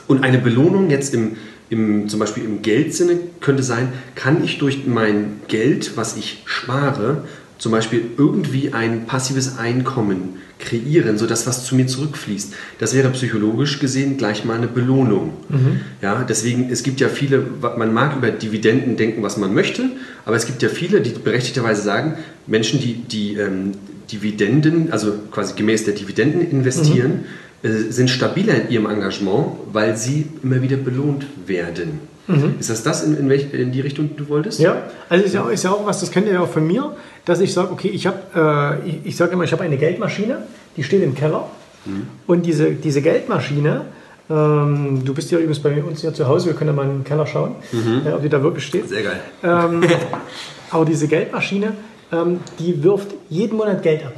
Und 0.07 0.23
eine 0.23 0.37
Belohnung 0.37 0.89
jetzt 0.89 1.13
im, 1.13 1.37
im, 1.69 2.07
zum 2.09 2.19
Beispiel 2.19 2.43
im 2.43 2.61
Geldsinne 2.61 3.17
könnte 3.39 3.63
sein, 3.63 3.91
kann 4.13 4.43
ich 4.43 4.59
durch 4.59 4.85
mein 4.85 5.41
Geld, 5.47 5.97
was 5.97 6.15
ich 6.15 6.43
spare, 6.45 7.23
zum 7.57 7.71
Beispiel 7.71 8.03
irgendwie 8.17 8.73
ein 8.73 9.05
passives 9.05 9.57
Einkommen 9.57 10.41
kreieren, 10.59 11.17
sodass 11.17 11.47
was 11.47 11.65
zu 11.65 11.75
mir 11.75 11.87
zurückfließt. 11.87 12.53
Das 12.79 12.95
wäre 12.95 13.09
psychologisch 13.09 13.79
gesehen 13.79 14.17
gleich 14.17 14.45
mal 14.45 14.57
eine 14.57 14.67
Belohnung. 14.67 15.33
Mhm. 15.49 15.81
Ja, 16.01 16.25
deswegen, 16.27 16.69
es 16.69 16.83
gibt 16.83 16.99
ja 16.99 17.09
viele, 17.09 17.43
man 17.77 17.93
mag 17.93 18.15
über 18.15 18.31
Dividenden 18.31 18.97
denken, 18.97 19.23
was 19.23 19.37
man 19.37 19.53
möchte, 19.53 19.89
aber 20.25 20.35
es 20.35 20.45
gibt 20.45 20.61
ja 20.61 20.69
viele, 20.69 21.01
die 21.01 21.11
berechtigterweise 21.11 21.81
sagen, 21.81 22.15
Menschen, 22.47 22.79
die, 22.79 22.93
die 22.93 23.35
ähm, 23.35 23.73
Dividenden, 24.11 24.91
also 24.91 25.13
quasi 25.31 25.53
gemäß 25.55 25.85
der 25.85 25.93
Dividenden 25.93 26.49
investieren, 26.49 27.25
mhm. 27.63 27.69
äh, 27.69 27.91
sind 27.91 28.09
stabiler 28.09 28.55
in 28.55 28.69
ihrem 28.69 28.85
Engagement, 28.85 29.47
weil 29.71 29.97
sie 29.97 30.27
immer 30.43 30.61
wieder 30.61 30.77
belohnt 30.77 31.25
werden. 31.45 31.99
Mhm. 32.27 32.55
Ist 32.59 32.69
das 32.69 32.83
das, 32.83 33.03
in, 33.03 33.17
in, 33.17 33.29
welch, 33.29 33.53
in, 33.53 33.71
die 33.71 33.81
Richtung 33.81 34.11
du 34.17 34.27
wolltest? 34.27 34.59
Ja, 34.59 34.83
also 35.07 35.23
ist 35.23 35.33
ja, 35.33 35.49
ist 35.49 35.63
ja 35.63 35.71
auch 35.71 35.85
was, 35.85 36.01
das 36.01 36.11
kennt 36.11 36.27
ihr 36.27 36.33
ja 36.33 36.41
auch 36.41 36.51
von 36.51 36.67
mir 36.67 36.95
dass 37.27 37.41
ich 37.41 37.53
sage, 37.53 37.71
okay, 37.71 37.89
ich 37.89 38.07
habe, 38.07 38.79
äh, 38.85 38.89
ich, 38.89 38.95
ich 39.03 39.17
sage 39.17 39.33
immer, 39.33 39.43
ich 39.43 39.51
habe 39.51 39.63
eine 39.63 39.77
Geldmaschine, 39.77 40.43
die 40.77 40.83
steht 40.83 41.03
im 41.03 41.13
Keller. 41.13 41.45
Mhm. 41.85 42.07
Und 42.25 42.45
diese, 42.45 42.71
diese 42.71 43.01
Geldmaschine, 43.01 43.81
ähm, 44.29 45.01
du 45.03 45.13
bist 45.13 45.29
ja 45.29 45.37
übrigens 45.37 45.59
bei 45.59 45.83
uns 45.83 46.01
hier 46.01 46.13
zu 46.13 46.25
Hause, 46.25 46.47
wir 46.47 46.53
können 46.53 46.69
ja 46.69 46.75
mal 46.75 46.85
in 46.85 46.99
den 46.99 47.03
Keller 47.03 47.27
schauen, 47.27 47.55
mhm. 47.73 48.07
äh, 48.07 48.13
ob 48.13 48.21
die 48.21 48.29
da 48.29 48.41
wirklich 48.41 48.65
steht. 48.65 48.87
Sehr 48.87 49.03
geil. 49.03 49.19
Ähm, 49.43 49.81
aber 50.71 50.85
diese 50.85 51.09
Geldmaschine, 51.09 51.73
ähm, 52.13 52.39
die 52.59 52.81
wirft 52.81 53.09
jeden 53.29 53.57
Monat 53.57 53.83
Geld 53.83 54.05
ab. 54.05 54.13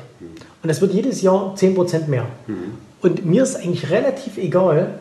Und 0.62 0.70
es 0.70 0.80
wird 0.80 0.94
jedes 0.94 1.24
Jahr 1.24 1.56
10% 1.56 2.10
mehr. 2.10 2.28
Mhm. 2.46 2.56
Und 3.02 3.26
mir 3.26 3.42
ist 3.42 3.56
eigentlich 3.56 3.90
relativ 3.90 4.38
egal, 4.38 5.00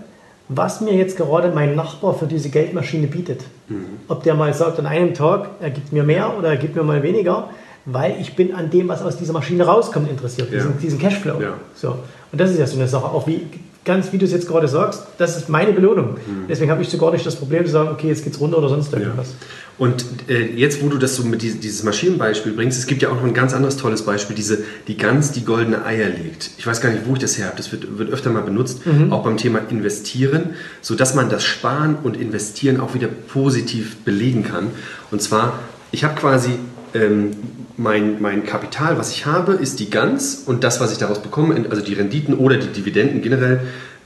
was 0.48 0.80
mir 0.80 0.94
jetzt 0.94 1.18
gerade 1.18 1.50
mein 1.50 1.74
Nachbar 1.74 2.14
für 2.14 2.26
diese 2.26 2.48
Geldmaschine 2.48 3.06
bietet. 3.06 3.42
Mhm. 3.68 3.84
Ob 4.08 4.22
der 4.22 4.34
mal 4.34 4.54
sagt, 4.54 4.78
an 4.78 4.86
einem 4.86 5.12
Tag, 5.12 5.50
er 5.60 5.68
gibt 5.68 5.92
mir 5.92 6.04
mehr 6.04 6.38
oder 6.38 6.48
er 6.48 6.56
gibt 6.56 6.74
mir 6.74 6.84
mal 6.84 7.02
weniger 7.02 7.50
weil 7.90 8.16
ich 8.20 8.36
bin 8.36 8.54
an 8.54 8.70
dem, 8.70 8.88
was 8.88 9.02
aus 9.02 9.16
dieser 9.16 9.32
Maschine 9.32 9.64
rauskommt, 9.64 10.10
interessiert, 10.10 10.50
ja. 10.50 10.58
diesen, 10.58 10.78
diesen 10.78 10.98
Cashflow. 10.98 11.40
Ja. 11.40 11.54
So. 11.74 11.98
Und 12.30 12.40
das 12.40 12.50
ist 12.50 12.58
ja 12.58 12.66
so 12.66 12.76
eine 12.76 12.86
Sache, 12.86 13.06
auch 13.06 13.26
wie, 13.26 13.46
ganz 13.84 14.12
wie 14.12 14.18
du 14.18 14.26
es 14.26 14.32
jetzt 14.32 14.46
gerade 14.46 14.68
sagst, 14.68 15.04
das 15.16 15.38
ist 15.38 15.48
meine 15.48 15.72
Belohnung. 15.72 16.10
Mhm. 16.10 16.46
Deswegen 16.48 16.70
habe 16.70 16.82
ich 16.82 16.90
sogar 16.90 17.10
nicht 17.10 17.24
das 17.24 17.36
Problem 17.36 17.64
zu 17.64 17.72
sagen, 17.72 17.88
okay, 17.88 18.08
jetzt 18.08 18.22
geht's 18.22 18.38
runter 18.38 18.58
oder 18.58 18.68
sonst 18.68 18.92
irgendwas. 18.92 19.28
Ja. 19.28 19.46
Und 19.78 20.04
äh, 20.28 20.44
jetzt, 20.44 20.82
wo 20.82 20.88
du 20.88 20.98
das 20.98 21.16
so 21.16 21.22
mit 21.22 21.40
die, 21.40 21.52
dieses 21.52 21.84
Maschinenbeispiel 21.84 22.52
bringst, 22.52 22.78
es 22.78 22.86
gibt 22.86 23.00
ja 23.00 23.08
auch 23.08 23.14
noch 23.14 23.24
ein 23.24 23.32
ganz 23.32 23.54
anderes 23.54 23.78
tolles 23.78 24.02
Beispiel, 24.02 24.36
diese, 24.36 24.58
die 24.88 24.98
Gans, 24.98 25.32
die 25.32 25.44
goldene 25.44 25.84
Eier 25.86 26.08
legt. 26.08 26.50
Ich 26.58 26.66
weiß 26.66 26.82
gar 26.82 26.90
nicht, 26.90 27.06
wo 27.06 27.14
ich 27.14 27.20
das 27.20 27.38
her 27.38 27.46
habe, 27.46 27.56
das 27.56 27.72
wird, 27.72 27.98
wird 27.98 28.10
öfter 28.10 28.28
mal 28.30 28.42
benutzt, 28.42 28.84
mhm. 28.84 29.12
auch 29.12 29.22
beim 29.22 29.38
Thema 29.38 29.60
Investieren, 29.70 30.50
sodass 30.82 31.14
man 31.14 31.30
das 31.30 31.44
Sparen 31.44 31.96
und 32.02 32.16
Investieren 32.16 32.80
auch 32.80 32.92
wieder 32.92 33.08
positiv 33.08 33.96
belegen 34.04 34.42
kann. 34.42 34.66
Und 35.10 35.22
zwar, 35.22 35.60
ich 35.92 36.04
habe 36.04 36.14
quasi 36.20 36.58
ähm, 36.94 37.30
mein, 37.76 38.20
mein 38.20 38.44
Kapital, 38.44 38.98
was 38.98 39.12
ich 39.12 39.26
habe, 39.26 39.52
ist 39.52 39.80
die 39.80 39.90
Gans 39.90 40.42
und 40.46 40.64
das, 40.64 40.80
was 40.80 40.92
ich 40.92 40.98
daraus 40.98 41.22
bekomme, 41.22 41.54
also 41.70 41.82
die 41.82 41.94
Renditen 41.94 42.34
oder 42.34 42.56
die 42.56 42.68
Dividenden 42.68 43.22
generell, 43.22 43.60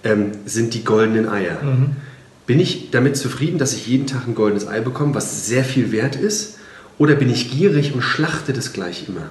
ähm, 0.04 0.32
sind 0.44 0.74
die 0.74 0.84
goldenen 0.84 1.28
Eier. 1.28 1.62
Mhm. 1.62 1.96
Bin 2.46 2.60
ich 2.60 2.90
damit 2.90 3.16
zufrieden, 3.16 3.58
dass 3.58 3.72
ich 3.72 3.86
jeden 3.86 4.06
Tag 4.06 4.26
ein 4.26 4.34
goldenes 4.34 4.66
Ei 4.66 4.80
bekomme, 4.80 5.14
was 5.14 5.46
sehr 5.46 5.64
viel 5.64 5.92
wert 5.92 6.16
ist? 6.16 6.58
Oder 6.98 7.14
bin 7.14 7.30
ich 7.30 7.50
gierig 7.50 7.94
und 7.94 8.02
schlachte 8.02 8.52
das 8.52 8.72
gleich 8.72 9.08
immer? 9.08 9.30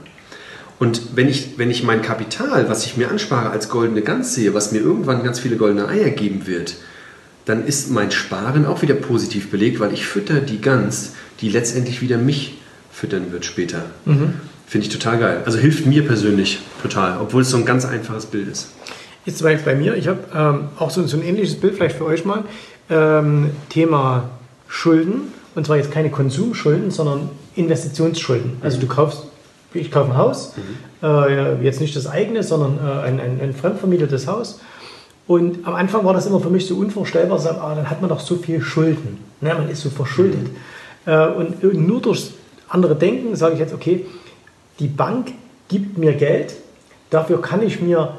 Und 0.79 1.15
wenn 1.15 1.27
ich, 1.27 1.57
wenn 1.57 1.69
ich 1.69 1.83
mein 1.83 2.01
Kapital, 2.01 2.67
was 2.67 2.85
ich 2.85 2.97
mir 2.97 3.11
anspare, 3.11 3.51
als 3.51 3.69
goldene 3.69 4.01
Gans 4.01 4.33
sehe, 4.33 4.55
was 4.55 4.71
mir 4.71 4.79
irgendwann 4.79 5.23
ganz 5.23 5.39
viele 5.39 5.57
goldene 5.57 5.87
Eier 5.87 6.09
geben 6.09 6.47
wird, 6.47 6.75
dann 7.45 7.65
ist 7.65 7.91
mein 7.91 8.11
Sparen 8.11 8.65
auch 8.65 8.81
wieder 8.81 8.95
positiv 8.95 9.51
belegt, 9.51 9.79
weil 9.79 9.93
ich 9.93 10.05
fütter 10.05 10.39
die 10.39 10.61
Gans, 10.61 11.13
die 11.41 11.49
letztendlich 11.49 12.01
wieder 12.01 12.17
mich 12.17 12.60
füttern 13.01 13.31
wird 13.31 13.45
später. 13.45 13.79
Mhm. 14.05 14.35
Finde 14.67 14.85
ich 14.85 14.93
total 14.93 15.17
geil. 15.17 15.41
Also 15.43 15.57
hilft 15.57 15.87
mir 15.87 16.05
persönlich 16.05 16.59
total, 16.83 17.17
obwohl 17.19 17.41
es 17.41 17.49
so 17.49 17.57
ein 17.57 17.65
ganz 17.65 17.83
einfaches 17.83 18.27
Bild 18.27 18.47
ist. 18.47 18.69
Ist 19.25 19.39
zum 19.39 19.45
Beispiel 19.45 19.73
bei 19.73 19.77
mir, 19.77 19.95
ich 19.95 20.07
habe 20.07 20.19
ähm, 20.35 20.69
auch 20.77 20.91
so, 20.91 21.05
so, 21.07 21.17
ein 21.17 21.23
ähnliches 21.23 21.59
Bild 21.59 21.73
vielleicht 21.73 21.95
für 21.95 22.05
euch 22.05 22.25
mal. 22.25 22.43
Ähm, 22.91 23.49
Thema 23.69 24.29
Schulden. 24.67 25.33
Und 25.55 25.65
zwar 25.65 25.77
jetzt 25.77 25.91
keine 25.91 26.11
Konsumschulden, 26.11 26.91
sondern 26.91 27.29
Investitionsschulden. 27.55 28.57
Also 28.61 28.79
du 28.79 28.85
kaufst, 28.85 29.23
ich 29.73 29.89
kaufe 29.89 30.11
ein 30.11 30.17
Haus, 30.17 30.53
mhm. 30.55 31.07
äh, 31.07 31.63
jetzt 31.63 31.81
nicht 31.81 31.95
das 31.95 32.05
eigene, 32.05 32.43
sondern 32.43 32.77
äh, 32.77 33.01
ein, 33.01 33.19
ein, 33.19 33.41
ein 33.41 33.53
fremdvermietetes 33.53 34.27
Haus. 34.27 34.59
Und 35.25 35.65
am 35.65 35.73
Anfang 35.73 36.05
war 36.05 36.13
das 36.13 36.27
immer 36.27 36.39
für 36.39 36.51
mich 36.51 36.67
so 36.67 36.75
unvorstellbar, 36.75 37.39
sagen, 37.39 37.57
ah, 37.61 37.73
dann 37.73 37.89
hat 37.89 37.99
man 37.99 38.09
doch 38.09 38.19
so 38.19 38.35
viel 38.35 38.61
Schulden. 38.61 39.17
Ne, 39.41 39.55
man 39.55 39.69
ist 39.69 39.81
so 39.81 39.89
verschuldet. 39.89 40.43
Mhm. 41.07 41.11
Äh, 41.11 41.27
und 41.29 41.63
nur 41.63 41.99
durch 41.99 42.31
andere 42.71 42.95
Denken 42.95 43.35
sage 43.35 43.53
ich 43.53 43.59
jetzt, 43.59 43.73
okay, 43.73 44.05
die 44.79 44.87
Bank 44.87 45.33
gibt 45.67 45.97
mir 45.97 46.13
Geld, 46.13 46.55
dafür 47.09 47.41
kann 47.41 47.61
ich 47.61 47.81
mir 47.81 48.17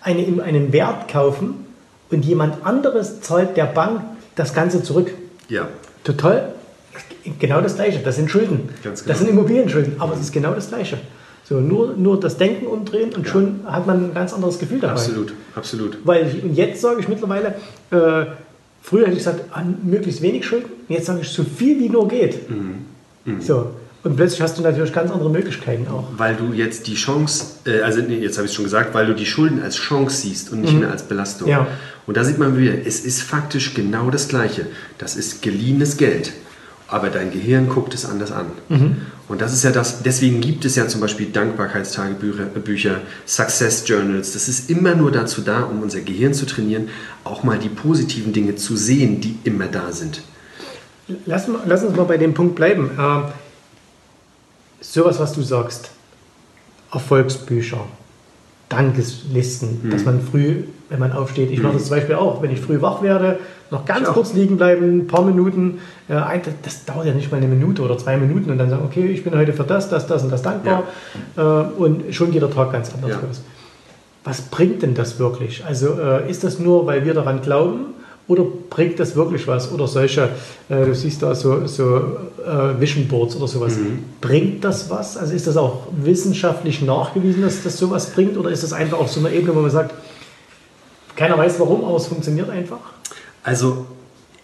eine, 0.00 0.42
einen 0.42 0.72
Wert 0.72 1.08
kaufen 1.08 1.66
und 2.10 2.24
jemand 2.24 2.66
anderes 2.66 3.20
zahlt 3.20 3.56
der 3.56 3.66
Bank 3.66 4.02
das 4.34 4.54
Ganze 4.54 4.82
zurück. 4.82 5.10
Ja. 5.48 5.68
Total, 6.04 6.52
genau 7.38 7.60
das 7.60 7.76
Gleiche. 7.76 8.00
Das 8.00 8.16
sind 8.16 8.30
Schulden. 8.30 8.68
Ganz 8.82 9.02
genau. 9.02 9.12
Das 9.12 9.18
sind 9.20 9.30
Immobilienschulden, 9.30 9.94
aber 10.00 10.14
es 10.14 10.20
ist 10.20 10.32
genau 10.32 10.52
das 10.52 10.68
Gleiche. 10.68 10.98
So, 11.44 11.60
nur, 11.60 11.94
nur 11.94 12.18
das 12.18 12.38
Denken 12.38 12.66
umdrehen 12.66 13.14
und 13.14 13.24
ja. 13.26 13.32
schon 13.32 13.60
hat 13.64 13.86
man 13.86 14.06
ein 14.06 14.14
ganz 14.14 14.32
anderes 14.32 14.58
Gefühl 14.58 14.80
dabei. 14.80 14.94
Absolut, 14.94 15.32
absolut. 15.54 15.98
Weil 16.04 16.26
ich, 16.26 16.42
und 16.42 16.54
jetzt 16.54 16.80
sage 16.80 17.00
ich 17.00 17.08
mittlerweile, 17.08 17.54
äh, 17.92 18.26
früher 18.82 19.02
hätte 19.02 19.12
ich 19.12 19.18
gesagt, 19.18 19.44
an 19.52 19.78
möglichst 19.84 20.22
wenig 20.22 20.44
Schulden, 20.44 20.70
jetzt 20.88 21.06
sage 21.06 21.20
ich 21.22 21.28
so 21.28 21.44
viel 21.44 21.78
wie 21.78 21.88
nur 21.88 22.08
geht. 22.08 22.50
Mhm. 22.50 22.86
Mhm. 23.24 23.40
So. 23.40 23.70
Und 24.06 24.16
plötzlich 24.16 24.40
hast 24.40 24.56
du 24.56 24.62
natürlich 24.62 24.92
ganz 24.92 25.10
andere 25.10 25.30
Möglichkeiten 25.30 25.88
auch. 25.88 26.08
Weil 26.16 26.36
du 26.36 26.52
jetzt 26.52 26.86
die 26.86 26.94
Chance, 26.94 27.56
äh, 27.66 27.80
also 27.80 28.00
nee, 28.00 28.18
jetzt 28.18 28.36
habe 28.36 28.46
ich 28.46 28.52
es 28.52 28.54
schon 28.54 28.64
gesagt, 28.64 28.94
weil 28.94 29.06
du 29.06 29.14
die 29.14 29.26
Schulden 29.26 29.62
als 29.62 29.76
Chance 29.76 30.16
siehst 30.22 30.52
und 30.52 30.60
nicht 30.60 30.74
mhm. 30.74 30.80
mehr 30.80 30.90
als 30.90 31.02
Belastung. 31.02 31.48
Ja. 31.48 31.66
Und 32.06 32.16
da 32.16 32.22
sieht 32.22 32.38
man 32.38 32.56
wieder, 32.56 32.74
es 32.86 33.00
ist 33.00 33.22
faktisch 33.22 33.74
genau 33.74 34.10
das 34.10 34.28
Gleiche. 34.28 34.66
Das 34.98 35.16
ist 35.16 35.42
geliehenes 35.42 35.96
Geld 35.96 36.32
aber 36.88 37.10
dein 37.10 37.32
Gehirn 37.32 37.68
guckt 37.68 37.94
es 37.94 38.08
anders 38.08 38.32
an. 38.32 38.46
Mhm. 38.68 38.96
Und 39.28 39.40
das 39.40 39.52
ist 39.52 39.64
ja 39.64 39.72
das, 39.72 40.02
deswegen 40.02 40.40
gibt 40.40 40.64
es 40.64 40.76
ja 40.76 40.86
zum 40.86 41.00
Beispiel 41.00 41.26
Dankbarkeitstagebücher, 41.26 43.00
Success 43.26 43.82
Journals. 43.86 44.34
Das 44.34 44.48
ist 44.48 44.70
immer 44.70 44.94
nur 44.94 45.10
dazu 45.10 45.40
da, 45.40 45.64
um 45.64 45.82
unser 45.82 46.00
Gehirn 46.00 46.32
zu 46.32 46.46
trainieren, 46.46 46.88
auch 47.24 47.42
mal 47.42 47.58
die 47.58 47.68
positiven 47.68 48.32
Dinge 48.32 48.54
zu 48.54 48.76
sehen, 48.76 49.20
die 49.20 49.36
immer 49.42 49.66
da 49.66 49.90
sind. 49.90 50.22
Lass, 51.24 51.48
lass 51.66 51.82
uns 51.82 51.96
mal 51.96 52.04
bei 52.04 52.18
dem 52.18 52.34
Punkt 52.34 52.54
bleiben. 52.54 52.90
Äh, 52.96 53.22
sowas, 54.92 55.18
was 55.18 55.32
du 55.32 55.42
sagst, 55.42 55.90
Erfolgsbücher, 56.92 57.80
Dankeslisten, 58.68 59.80
mhm. 59.82 59.90
dass 59.90 60.04
man 60.04 60.20
früh, 60.20 60.64
wenn 60.88 60.98
man 60.98 61.12
aufsteht, 61.12 61.50
ich 61.50 61.62
mache 61.62 61.74
das 61.74 61.86
zum 61.86 61.96
Beispiel 61.96 62.14
auch, 62.16 62.42
wenn 62.42 62.50
ich 62.50 62.60
früh 62.60 62.80
wach 62.80 63.02
werde, 63.02 63.38
noch 63.70 63.84
ganz 63.84 64.08
kurz 64.08 64.32
liegen 64.32 64.56
bleiben, 64.56 64.98
ein 64.98 65.06
paar 65.06 65.24
Minuten. 65.24 65.80
Äh, 66.08 66.40
das 66.62 66.84
dauert 66.84 67.06
ja 67.06 67.12
nicht 67.12 67.30
mal 67.30 67.38
eine 67.38 67.48
Minute 67.48 67.82
oder 67.82 67.98
zwei 67.98 68.16
Minuten 68.16 68.50
und 68.50 68.58
dann 68.58 68.70
sagen, 68.70 68.84
okay, 68.84 69.06
ich 69.06 69.24
bin 69.24 69.36
heute 69.36 69.52
für 69.52 69.64
das, 69.64 69.88
das, 69.88 70.06
das 70.06 70.22
und 70.22 70.30
das 70.30 70.42
dankbar. 70.42 70.84
Ja. 71.36 71.62
Äh, 71.62 71.66
und 71.76 72.14
schon 72.14 72.30
geht 72.30 72.42
der 72.42 72.50
Tag 72.50 72.72
ganz 72.72 72.92
anders 72.94 73.10
ja. 73.10 73.20
los. 73.26 73.42
Was 74.24 74.42
bringt 74.42 74.82
denn 74.82 74.94
das 74.94 75.18
wirklich? 75.18 75.64
Also 75.64 75.98
äh, 76.00 76.30
ist 76.30 76.44
das 76.44 76.58
nur, 76.58 76.86
weil 76.86 77.04
wir 77.04 77.14
daran 77.14 77.42
glauben? 77.42 77.94
Oder 78.28 78.44
bringt 78.70 78.98
das 78.98 79.14
wirklich 79.14 79.46
was? 79.46 79.72
Oder 79.72 79.86
solche, 79.86 80.30
äh, 80.68 80.84
du 80.84 80.94
siehst 80.94 81.22
da 81.22 81.34
so, 81.34 81.66
so 81.66 82.16
äh, 82.44 82.80
Vision 82.80 83.06
Boards 83.06 83.36
oder 83.36 83.46
sowas. 83.46 83.76
Mhm. 83.76 84.00
Bringt 84.20 84.64
das 84.64 84.90
was? 84.90 85.16
Also 85.16 85.32
ist 85.32 85.46
das 85.46 85.56
auch 85.56 85.86
wissenschaftlich 86.02 86.82
nachgewiesen, 86.82 87.42
dass 87.42 87.62
das 87.62 87.78
sowas 87.78 88.10
bringt? 88.10 88.36
Oder 88.36 88.50
ist 88.50 88.64
das 88.64 88.72
einfach 88.72 88.98
auf 88.98 89.12
so 89.12 89.20
einer 89.20 89.30
Ebene, 89.30 89.54
wo 89.54 89.60
man 89.60 89.70
sagt, 89.70 89.94
keiner 91.14 91.38
weiß 91.38 91.60
warum, 91.60 91.84
aber 91.84 91.96
es 91.96 92.06
funktioniert 92.06 92.50
einfach? 92.50 92.80
Also 93.44 93.86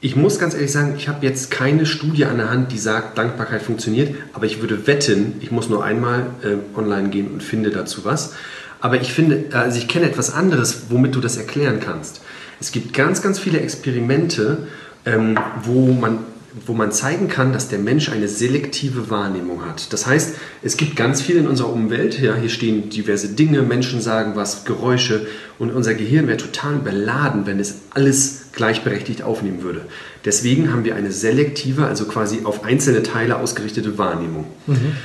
ich 0.01 0.17
muss 0.17 0.39
ganz 0.39 0.55
ehrlich 0.55 0.73
sagen, 0.73 0.95
ich 0.97 1.09
habe 1.09 1.25
jetzt 1.25 1.51
keine 1.51 1.87
Studie 1.87 2.25
an 2.25 2.37
der 2.37 2.51
Hand, 2.51 2.73
die 2.73 2.79
sagt, 2.79 3.19
Dankbarkeit 3.19 3.63
funktioniert, 3.63 4.15
aber 4.33 4.47
ich 4.47 4.61
würde 4.61 4.87
wetten, 4.87 5.35
ich 5.41 5.51
muss 5.51 5.69
nur 5.69 5.85
einmal 5.85 6.27
äh, 6.43 6.79
online 6.79 7.09
gehen 7.11 7.29
und 7.33 7.43
finde 7.43 7.71
dazu 7.71 8.05
was. 8.05 8.33
Aber 8.81 9.01
ich 9.01 9.13
finde, 9.13 9.45
also 9.53 9.79
ich 9.79 9.87
kenne 9.87 10.07
etwas 10.07 10.33
anderes, 10.33 10.87
womit 10.89 11.15
du 11.15 11.21
das 11.21 11.37
erklären 11.37 11.79
kannst. 11.79 12.21
Es 12.61 12.73
gibt 12.73 12.95
ganz, 12.95 13.23
ganz 13.23 13.39
viele 13.39 13.61
Experimente, 13.61 14.69
ähm, 15.05 15.39
wo 15.65 15.93
man 15.93 16.19
wo 16.67 16.75
man 16.75 16.93
zeigen 16.93 17.29
kann, 17.29 17.53
dass 17.53 17.69
der 17.69 17.79
Mensch 17.79 18.11
eine 18.11 18.29
selektive 18.29 19.09
Wahrnehmung 19.09 19.65
hat. 19.65 19.93
Das 19.93 20.07
heißt, 20.07 20.35
es 20.63 20.77
gibt 20.77 20.97
ganz 20.97 21.23
viel 21.23 21.37
in 21.37 21.47
unserer 21.49 21.73
Umwelt. 21.73 22.21
Ja, 22.21 22.35
hier 22.35 22.51
stehen 22.51 22.91
diverse 22.91 23.29
Dinge, 23.29 23.63
Menschen 23.63 24.01
sagen 24.01 24.33
was, 24.35 24.65
Geräusche 24.65 25.27
und 25.59 25.73
unser 25.73 25.95
Gehirn 25.95 26.27
wäre 26.27 26.37
total 26.37 26.75
überladen, 26.75 27.47
wenn 27.47 27.59
es 27.59 27.77
alles 27.91 28.47
gleichberechtigt 28.53 29.23
aufnehmen 29.23 29.63
würde. 29.63 29.87
Deswegen 30.25 30.71
haben 30.71 30.85
wir 30.85 30.95
eine 30.95 31.11
selektive, 31.11 31.87
also 31.87 32.05
quasi 32.05 32.41
auf 32.45 32.65
einzelne 32.65 33.03
Teile 33.03 33.39
ausgerichtete 33.39 33.97
Wahrnehmung. 33.97 34.47
Mhm. 34.67 34.97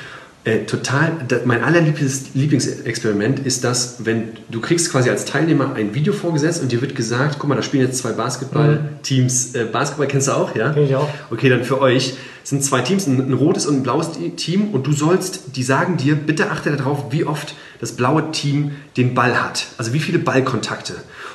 Äh, 0.47 0.65
total, 0.65 1.11
mein 1.43 1.61
allerliebstes 1.61 2.33
Lieblingsexperiment 2.33 3.39
ist 3.39 3.65
das, 3.65 4.05
wenn 4.05 4.29
du 4.49 4.61
kriegst 4.61 4.89
quasi 4.89 5.09
als 5.09 5.25
Teilnehmer 5.25 5.75
ein 5.75 5.93
Video 5.93 6.13
vorgesetzt 6.13 6.61
und 6.61 6.71
dir 6.71 6.79
wird 6.79 6.95
gesagt, 6.95 7.35
guck 7.37 7.49
mal, 7.49 7.55
da 7.55 7.61
spielen 7.61 7.83
jetzt 7.85 7.97
zwei 7.97 8.13
Basketballteams. 8.13 9.53
Mhm. 9.53 9.59
Äh, 9.59 9.65
Basketball 9.65 10.07
kennst 10.07 10.29
du 10.29 10.31
auch, 10.31 10.55
ja? 10.55 10.71
Kenn 10.71 10.85
ich 10.85 10.95
auch. 10.95 11.09
Okay, 11.31 11.49
dann 11.49 11.65
für 11.65 11.81
euch 11.81 12.13
sind 12.45 12.63
zwei 12.63 12.79
Teams, 12.79 13.07
ein, 13.07 13.19
ein 13.29 13.33
rotes 13.33 13.65
und 13.65 13.75
ein 13.75 13.83
blaues 13.83 14.11
Team 14.37 14.69
und 14.71 14.87
du 14.87 14.93
sollst, 14.93 15.57
die 15.57 15.63
sagen 15.63 15.97
dir, 15.97 16.15
bitte 16.15 16.49
achte 16.49 16.73
darauf, 16.73 17.11
wie 17.11 17.25
oft 17.25 17.53
das 17.81 17.91
blaue 17.97 18.31
Team 18.31 18.71
den 18.95 19.15
Ball 19.15 19.43
hat. 19.43 19.67
Also 19.77 19.91
wie 19.91 19.99
viele 19.99 20.17
Ballkontakte. 20.17 20.93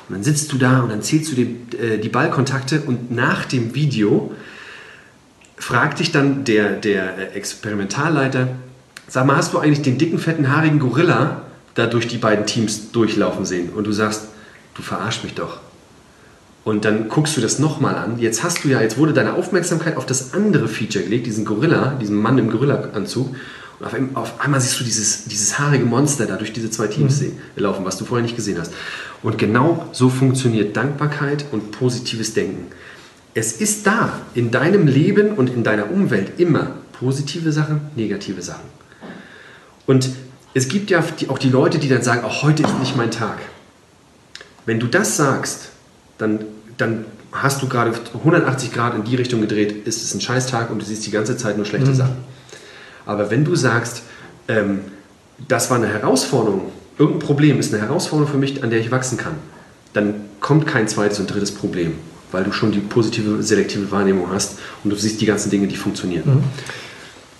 Und 0.09 0.15
dann 0.15 0.23
sitzt 0.23 0.51
du 0.51 0.57
da 0.57 0.79
und 0.79 0.89
dann 0.89 1.03
zählst 1.03 1.31
du 1.31 1.35
die, 1.35 1.77
äh, 1.77 1.99
die 1.99 2.09
Ballkontakte 2.09 2.81
und 2.87 3.11
nach 3.11 3.45
dem 3.45 3.75
Video 3.75 4.31
fragt 5.55 5.99
dich 5.99 6.11
dann 6.11 6.45
der, 6.45 6.71
der 6.71 7.15
äh, 7.15 7.37
Experimentalleiter, 7.37 8.47
Sag 9.07 9.25
mal, 9.25 9.35
hast 9.35 9.53
du 9.53 9.59
eigentlich 9.59 9.81
den 9.81 9.97
dicken, 9.97 10.19
fetten, 10.19 10.51
haarigen 10.55 10.79
Gorilla 10.79 11.41
da 11.75 11.87
durch 11.87 12.07
die 12.07 12.17
beiden 12.17 12.45
Teams 12.45 12.91
durchlaufen 12.91 13.45
sehen? 13.45 13.69
Und 13.69 13.85
du 13.85 13.91
sagst, 13.91 14.27
du 14.75 14.81
verarsch 14.81 15.23
mich 15.23 15.33
doch. 15.33 15.59
Und 16.63 16.85
dann 16.85 17.09
guckst 17.09 17.35
du 17.35 17.41
das 17.41 17.59
nochmal 17.59 17.95
an. 17.95 18.19
Jetzt 18.19 18.43
hast 18.43 18.63
du 18.63 18.69
ja, 18.69 18.81
jetzt 18.81 18.97
wurde 18.97 19.13
deine 19.13 19.33
Aufmerksamkeit 19.33 19.97
auf 19.97 20.05
das 20.05 20.33
andere 20.33 20.67
Feature 20.67 21.03
gelegt, 21.03 21.25
diesen 21.25 21.43
Gorilla, 21.43 21.97
diesen 21.99 22.15
Mann 22.21 22.37
im 22.37 22.49
Gorilla-Anzug. 22.49 23.35
Und 23.79 23.85
auf, 23.85 23.93
auf, 24.13 24.39
einmal 24.39 24.61
siehst 24.61 24.79
du 24.79 24.85
dieses, 24.85 25.25
dieses 25.25 25.59
haarige 25.59 25.85
Monster 25.85 26.25
da 26.25 26.37
durch 26.37 26.53
diese 26.53 26.71
zwei 26.71 26.87
Teams 26.87 27.21
mhm. 27.21 27.33
laufen, 27.57 27.83
was 27.83 27.97
du 27.97 28.05
vorher 28.05 28.23
nicht 28.23 28.37
gesehen 28.37 28.57
hast. 28.59 28.71
Und 29.21 29.37
genau 29.37 29.89
so 29.91 30.09
funktioniert 30.09 30.77
Dankbarkeit 30.77 31.45
und 31.51 31.71
positives 31.71 32.33
Denken. 32.33 32.67
Es 33.33 33.53
ist 33.53 33.85
da 33.85 34.21
in 34.33 34.51
deinem 34.51 34.87
Leben 34.87 35.33
und 35.33 35.49
in 35.49 35.63
deiner 35.63 35.91
Umwelt 35.91 36.39
immer 36.39 36.71
positive 36.93 37.51
Sachen, 37.51 37.81
negative 37.95 38.41
Sachen. 38.41 38.82
Und 39.85 40.09
es 40.53 40.67
gibt 40.67 40.89
ja 40.89 41.03
auch 41.27 41.39
die 41.39 41.49
Leute, 41.49 41.79
die 41.79 41.89
dann 41.89 42.03
sagen, 42.03 42.23
auch 42.23 42.43
heute 42.43 42.63
ist 42.63 42.79
nicht 42.79 42.95
mein 42.95 43.11
Tag. 43.11 43.39
Wenn 44.65 44.79
du 44.79 44.87
das 44.87 45.17
sagst, 45.17 45.69
dann, 46.17 46.45
dann 46.77 47.05
hast 47.31 47.61
du 47.61 47.67
gerade 47.67 47.93
180 48.13 48.71
Grad 48.71 48.95
in 48.95 49.03
die 49.03 49.15
Richtung 49.15 49.41
gedreht, 49.41 49.87
ist 49.87 50.03
es 50.03 50.13
ein 50.13 50.21
Scheißtag 50.21 50.69
und 50.69 50.79
du 50.79 50.85
siehst 50.85 51.05
die 51.05 51.11
ganze 51.11 51.35
Zeit 51.35 51.57
nur 51.57 51.65
schlechte 51.65 51.89
mhm. 51.89 51.95
Sachen. 51.95 52.15
Aber 53.05 53.31
wenn 53.31 53.43
du 53.43 53.55
sagst, 53.55 54.03
ähm, 54.47 54.81
das 55.47 55.69
war 55.69 55.77
eine 55.77 55.87
Herausforderung, 55.87 56.71
irgendein 56.97 57.25
Problem 57.25 57.59
ist 57.59 57.73
eine 57.73 57.81
Herausforderung 57.81 58.31
für 58.31 58.37
mich, 58.37 58.63
an 58.63 58.69
der 58.69 58.79
ich 58.79 58.91
wachsen 58.91 59.17
kann, 59.17 59.33
dann 59.93 60.15
kommt 60.39 60.67
kein 60.67 60.87
zweites 60.87 61.19
und 61.19 61.27
drittes 61.27 61.51
Problem, 61.51 61.95
weil 62.31 62.43
du 62.43 62.51
schon 62.51 62.71
die 62.71 62.79
positive, 62.79 63.41
selektive 63.41 63.91
Wahrnehmung 63.91 64.29
hast 64.31 64.59
und 64.83 64.91
du 64.91 64.95
siehst 64.95 65.19
die 65.19 65.25
ganzen 65.25 65.49
Dinge, 65.49 65.67
die 65.67 65.75
funktionieren. 65.75 66.23
Mhm. 66.25 66.43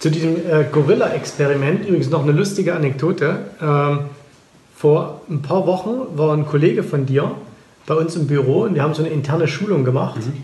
Zu 0.04 0.12
diesem 0.12 0.36
äh, 0.36 0.66
Gorilla-Experiment 0.70 1.86
übrigens 1.86 2.10
noch 2.10 2.24
eine 2.24 2.34
lustige 2.34 2.76
Anekdote. 2.76 3.38
Ähm, 3.62 4.00
vor 4.76 5.22
ein 5.30 5.42
paar 5.42 5.66
Wochen 5.66 6.18
war 6.18 6.36
ein 6.36 6.46
Kollege 6.46 6.84
von 6.84 7.06
dir 7.06 7.32
bei 7.86 7.96
uns 7.96 8.18
im 8.18 8.28
Büro 8.28 8.64
und 8.64 8.76
wir 8.76 8.84
haben 8.84 8.94
so 8.94 9.02
eine 9.02 9.14
interne 9.14 9.48
Schulung 9.48 9.86
gemacht. 9.86 10.18
Mhm. 10.18 10.44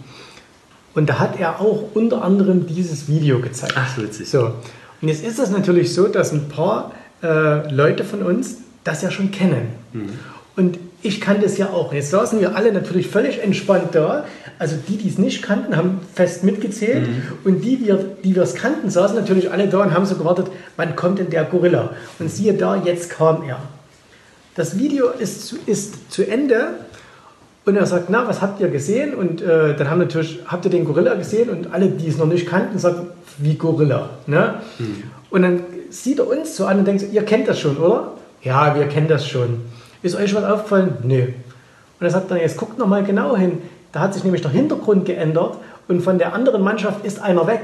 Und 0.96 1.10
da 1.10 1.20
hat 1.20 1.38
er 1.38 1.60
auch 1.60 1.90
unter 1.94 2.22
anderem 2.22 2.68
dieses 2.68 3.10
Video 3.10 3.42
gezeigt. 3.42 3.74
Ach, 3.76 3.98
witzig. 3.98 4.30
So. 4.30 4.54
Und 5.02 5.10
jetzt 5.10 5.26
ist 5.26 5.40
es 5.40 5.50
natürlich 5.50 5.94
so, 5.94 6.08
dass 6.08 6.32
ein 6.32 6.48
paar 6.48 6.94
äh, 7.22 7.70
Leute 7.70 8.06
von 8.06 8.22
uns 8.22 8.60
das 8.86 9.02
ja 9.02 9.12
schon 9.12 9.30
kennen. 9.30 9.74
Mhm. 9.92 10.10
Und 10.56 10.80
ich 11.02 11.22
kannte 11.22 11.46
es 11.46 11.58
ja 11.58 11.70
auch. 11.70 11.94
Jetzt 11.94 12.10
saßen 12.10 12.42
wir 12.42 12.56
alle 12.56 12.74
natürlich 12.74 13.08
völlig 13.08 13.42
entspannt 13.42 13.94
da. 13.96 14.26
Also 14.58 14.76
die, 14.88 14.98
die 14.98 15.08
es 15.08 15.18
nicht 15.18 15.42
kannten, 15.42 15.78
haben 15.78 16.02
fest 16.14 16.44
mitgezählt. 16.44 17.08
Mhm. 17.08 17.22
Und 17.46 17.62
die, 17.62 17.78
die 17.78 18.36
wir 18.36 18.44
es 18.44 18.56
kannten, 18.56 18.90
saßen 18.90 19.16
natürlich 19.16 19.52
alle 19.52 19.68
da 19.68 19.82
und 19.82 19.94
haben 19.94 20.06
so 20.06 20.16
gewartet, 20.16 20.48
wann 20.76 20.96
kommt 20.96 21.20
denn 21.20 21.30
der 21.30 21.46
Gorilla? 21.46 21.92
Und 22.20 22.30
siehe 22.30 22.54
da, 22.54 22.76
jetzt 22.76 23.10
kam 23.10 23.44
er. 23.44 23.60
Das 24.56 24.78
Video 24.78 25.08
ist 25.08 25.48
zu, 25.48 25.56
ist 25.66 26.12
zu 26.12 26.28
Ende 26.28 26.72
und 27.66 27.78
er 27.78 27.86
sagt, 27.86 28.10
na, 28.10 28.28
was 28.28 28.42
habt 28.42 28.60
ihr 28.60 28.68
gesehen? 28.68 29.14
Und 29.14 29.42
äh, 29.42 29.76
dann 29.76 29.90
haben 29.90 30.00
natürlich, 30.00 30.40
habt 30.48 30.66
ihr 30.66 30.72
den 30.72 30.84
Gorilla 30.84 31.14
gesehen? 31.14 31.50
Und 31.50 31.74
alle, 31.74 31.88
die 31.88 32.08
es 32.08 32.18
noch 32.18 32.26
nicht 32.26 32.46
kannten, 32.46 32.78
sagen, 32.78 33.08
wie 33.38 33.56
Gorilla. 33.56 34.10
Ne? 34.28 34.56
Mhm. 34.80 35.04
Und 35.30 35.42
dann 35.44 35.64
sieht 35.90 36.20
er 36.20 36.28
uns 36.28 36.58
so 36.58 36.66
an 36.66 36.80
und 36.80 36.86
denkt, 36.86 37.06
ihr 37.12 37.24
kennt 37.24 37.48
das 37.48 37.60
schon, 37.60 37.78
oder? 37.78 38.14
Ja, 38.42 38.76
wir 38.76 38.88
kennen 38.88 39.08
das 39.08 39.28
schon. 39.28 39.62
Ist 40.02 40.16
euch 40.16 40.34
was 40.36 40.44
aufgefallen? 40.44 40.98
Nö. 41.04 41.24
Und 41.24 42.06
er 42.06 42.10
sagt 42.10 42.32
dann, 42.32 42.38
jetzt 42.40 42.58
guckt 42.58 42.78
noch 42.80 42.88
mal 42.88 43.04
genau 43.04 43.36
hin. 43.36 43.60
Da 43.92 44.00
hat 44.02 44.14
sich 44.14 44.24
nämlich 44.24 44.42
der 44.42 44.52
Hintergrund 44.52 45.06
geändert 45.06 45.58
und 45.88 46.02
von 46.02 46.18
der 46.18 46.34
anderen 46.34 46.62
Mannschaft 46.62 47.04
ist 47.06 47.22
einer 47.22 47.46
weg. 47.48 47.62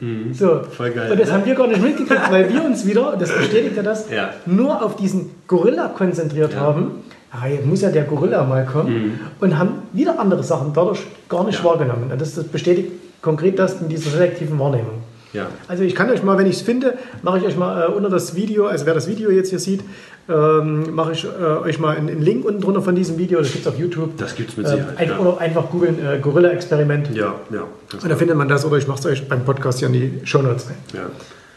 Mhm. 0.00 0.32
So. 0.32 0.62
Voll 0.70 0.90
geil, 0.90 1.10
Und 1.12 1.20
das 1.20 1.28
ne? 1.28 1.34
haben 1.34 1.44
wir 1.44 1.54
gar 1.54 1.66
nicht 1.66 1.82
mitgekriegt, 1.82 2.30
weil 2.30 2.52
wir 2.52 2.64
uns 2.64 2.86
wieder, 2.86 3.16
das 3.18 3.32
bestätigt 3.36 3.76
ja 3.76 3.82
das, 3.82 4.10
Ja. 4.10 4.30
nur 4.46 4.82
auf 4.82 4.96
diesen 4.96 5.30
Gorilla 5.46 5.88
konzentriert 5.88 6.54
Ja. 6.54 6.60
haben. 6.60 7.02
Ah, 7.30 7.46
jetzt 7.46 7.66
muss 7.66 7.82
ja 7.82 7.90
der 7.90 8.04
Gorilla 8.04 8.42
mal 8.44 8.64
kommen. 8.64 9.20
Und 9.40 9.58
haben 9.58 9.82
wieder 9.92 10.18
andere 10.18 10.42
Sachen 10.42 10.72
dadurch 10.72 11.00
gar 11.28 11.44
nicht 11.44 11.58
Mhm. 11.60 11.64
Ja. 11.66 11.70
wahrgenommen. 11.72 12.10
Und 12.10 12.20
das, 12.20 12.34
das 12.34 12.44
bestätigt 12.44 12.90
konkret 13.20 13.58
das 13.58 13.80
in 13.82 13.88
dieser 13.88 14.10
selektiven 14.10 14.58
Wahrnehmung. 14.58 14.97
Ja. 15.32 15.48
Also 15.66 15.82
ich 15.82 15.94
kann 15.94 16.10
euch 16.10 16.22
mal, 16.22 16.38
wenn 16.38 16.46
ich 16.46 16.56
es 16.56 16.62
finde, 16.62 16.96
mache 17.22 17.38
ich 17.38 17.44
euch 17.44 17.56
mal 17.56 17.82
äh, 17.82 17.86
unter 17.92 18.08
das 18.08 18.34
Video, 18.34 18.66
also 18.66 18.86
wer 18.86 18.94
das 18.94 19.08
Video 19.08 19.30
jetzt 19.30 19.50
hier 19.50 19.58
sieht, 19.58 19.82
ähm, 20.28 20.94
mache 20.94 21.12
ich 21.12 21.24
äh, 21.24 21.28
euch 21.28 21.78
mal 21.78 21.96
einen, 21.96 22.08
einen 22.08 22.22
Link 22.22 22.44
unten 22.44 22.60
drunter 22.60 22.82
von 22.82 22.94
diesem 22.94 23.18
Video, 23.18 23.38
das 23.38 23.52
gibt 23.52 23.66
es 23.66 23.72
auf 23.72 23.78
YouTube. 23.78 24.16
Das 24.16 24.34
gibt's 24.34 24.56
mit 24.56 24.66
Ähm, 24.66 24.72
Sicherheit, 24.72 24.98
ein, 24.98 25.08
ja. 25.08 25.18
Oder 25.18 25.38
einfach 25.38 25.70
googeln, 25.70 25.98
äh, 26.04 26.18
Gorilla-Experiment. 26.18 27.14
Ja, 27.14 27.34
ja. 27.50 27.64
Und 27.92 28.08
da 28.08 28.16
findet 28.16 28.36
man 28.36 28.48
das 28.48 28.64
oder 28.64 28.76
ich 28.76 28.86
mache 28.86 29.00
es 29.00 29.06
euch 29.06 29.28
beim 29.28 29.44
Podcast 29.44 29.78
hier 29.78 29.88
in 29.88 29.94
die 29.94 30.20
Show 30.24 30.42
Notes 30.42 30.66
rein. 30.66 30.76
Ja. 30.94 31.10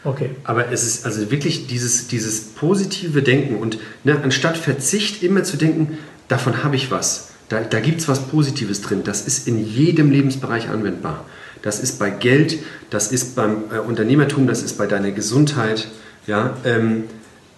Okay. 0.04 0.30
Aber 0.44 0.70
es 0.72 0.82
ist 0.84 1.06
also 1.06 1.30
wirklich 1.30 1.68
dieses, 1.68 2.08
dieses 2.08 2.40
positive 2.54 3.22
Denken 3.22 3.56
und 3.56 3.78
ne, 4.04 4.16
anstatt 4.22 4.56
Verzicht 4.56 5.22
immer 5.22 5.44
zu 5.44 5.56
denken, 5.56 5.98
davon 6.28 6.64
habe 6.64 6.76
ich 6.76 6.90
was, 6.90 7.31
da, 7.52 7.60
da 7.60 7.80
gibt 7.80 8.00
es 8.00 8.08
was 8.08 8.20
Positives 8.20 8.80
drin, 8.80 9.02
das 9.04 9.26
ist 9.26 9.46
in 9.46 9.64
jedem 9.64 10.10
Lebensbereich 10.10 10.68
anwendbar. 10.68 11.26
Das 11.60 11.78
ist 11.78 11.98
bei 11.98 12.10
Geld, 12.10 12.58
das 12.90 13.12
ist 13.12 13.36
beim 13.36 13.64
äh, 13.72 13.78
Unternehmertum, 13.78 14.46
das 14.48 14.62
ist 14.62 14.78
bei 14.78 14.86
deiner 14.86 15.12
Gesundheit. 15.12 15.88
Ja, 16.26 16.56
ähm, 16.64 17.04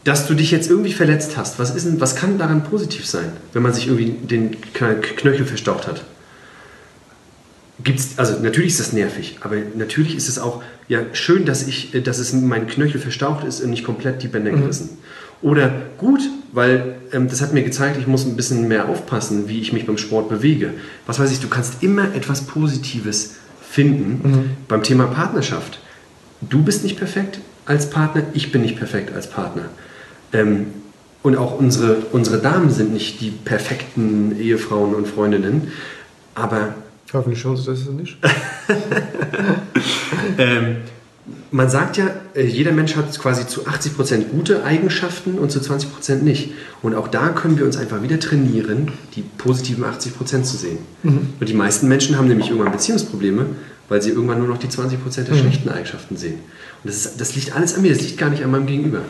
dass 0.05 0.27
du 0.27 0.35
dich 0.35 0.51
jetzt 0.51 0.69
irgendwie 0.69 0.93
verletzt 0.93 1.37
hast, 1.37 1.59
was, 1.59 1.75
ist 1.75 1.87
denn, 1.87 2.01
was 2.01 2.15
kann 2.15 2.37
daran 2.39 2.65
positiv 2.65 3.07
sein, 3.07 3.33
wenn 3.55 3.63
man 3.63 3.73
sich 3.73 3.87
irgendwie 3.89 4.11
den 4.27 4.57
Kn- 4.75 5.01
Knöchel 5.01 5.47
verstaucht 5.47 5.87
hat? 5.87 6.05
Gibt's, 7.83 8.19
also 8.19 8.39
natürlich 8.41 8.73
ist 8.73 8.81
das 8.81 8.93
nervig, 8.93 9.39
aber 9.41 9.57
natürlich 9.75 10.17
ist 10.17 10.29
es 10.29 10.39
auch 10.39 10.63
ja, 10.89 11.01
schön, 11.13 11.47
dass, 11.47 11.67
ich, 11.67 11.95
äh, 11.95 12.01
dass 12.01 12.19
es 12.19 12.33
mein 12.33 12.67
Knöchel 12.67 13.01
verstaucht 13.01 13.45
ist 13.47 13.63
und 13.63 13.71
nicht 13.71 13.85
komplett 13.85 14.23
die 14.23 14.29
Bänder 14.29 14.51
gerissen. 14.51 14.99
Oder 15.43 15.71
gut, 15.99 16.21
weil 16.53 16.97
ähm, 17.13 17.29
das 17.29 17.43
hat 17.43 17.53
mir 17.53 17.63
gezeigt, 17.63 17.97
ich 17.99 18.07
muss 18.07 18.25
ein 18.25 18.37
bisschen 18.37 18.69
mehr 18.69 18.89
aufpassen, 18.89 19.49
wie 19.49 19.61
ich 19.61 19.73
mich 19.73 19.87
beim 19.87 19.99
Sport 19.99 20.29
bewege. 20.29 20.75
Was 21.07 21.19
weiß 21.19 21.31
ich, 21.31 21.41
du 21.41 21.49
kannst 21.49 21.83
immer 21.83 22.15
etwas 22.15 22.43
Positives 22.43 23.37
finden 23.69 24.57
beim 24.69 24.83
Thema 24.83 25.07
Partnerschaft. 25.07 25.81
Du 26.41 26.63
bist 26.63 26.85
nicht 26.85 26.97
perfekt 26.97 27.41
als 27.67 27.91
Partner, 27.91 28.23
ich 28.35 28.53
bin 28.53 28.63
nicht 28.63 28.77
perfekt 28.77 29.15
als 29.15 29.29
Partner. 29.29 29.65
Ähm, 30.33 30.67
und 31.23 31.37
auch 31.37 31.59
unsere, 31.59 31.97
unsere 32.13 32.39
Damen 32.39 32.71
sind 32.71 32.93
nicht 32.93 33.21
die 33.21 33.31
perfekten 33.31 34.39
Ehefrauen 34.39 34.95
und 34.95 35.09
Freundinnen, 35.09 35.69
aber 36.35 36.75
Hoffentlich 37.13 37.41
schon, 37.41 37.55
das 37.55 37.69
ist 37.69 37.87
es 37.87 37.89
nicht. 37.89 38.17
Ähm, 40.39 40.77
man 41.51 41.71
sagt 41.71 41.97
ja, 41.97 42.11
äh, 42.35 42.45
jeder 42.45 42.73
Mensch 42.73 42.97
hat 42.97 43.19
quasi 43.19 43.47
zu 43.47 43.67
80% 43.67 44.25
gute 44.31 44.65
Eigenschaften 44.65 45.39
und 45.39 45.51
zu 45.51 45.59
20% 45.59 46.17
nicht. 46.17 46.53
Und 46.83 46.95
auch 46.95 47.09
da 47.09 47.31
können 47.31 47.59
wir 47.59 47.65
uns 47.65 47.77
einfach 47.77 48.03
wieder 48.03 48.21
trainieren, 48.21 48.93
die 49.17 49.23
positiven 49.23 49.85
80% 49.85 50.43
zu 50.43 50.57
sehen. 50.57 50.79
Und 51.41 51.49
die 51.49 51.55
meisten 51.55 51.89
Menschen 51.89 52.19
haben 52.19 52.29
nämlich 52.29 52.51
irgendwann 52.51 52.73
Beziehungsprobleme, 52.73 53.47
weil 53.89 54.03
sie 54.03 54.11
irgendwann 54.11 54.39
nur 54.39 54.49
noch 54.49 54.59
die 54.59 54.67
20% 54.67 55.23
der 55.23 55.35
schlechten 55.35 55.69
Eigenschaften 55.69 56.17
sehen. 56.17 56.41
Und 56.83 56.91
das, 56.91 56.97
ist, 56.97 57.21
das 57.21 57.35
liegt 57.35 57.55
alles 57.57 57.75
an 57.75 57.83
mir, 57.83 57.93
das 57.93 58.03
liegt 58.03 58.19
gar 58.19 58.29
nicht 58.29 58.45
an 58.45 58.51
meinem 58.51 58.67
Gegenüber. 58.67 59.01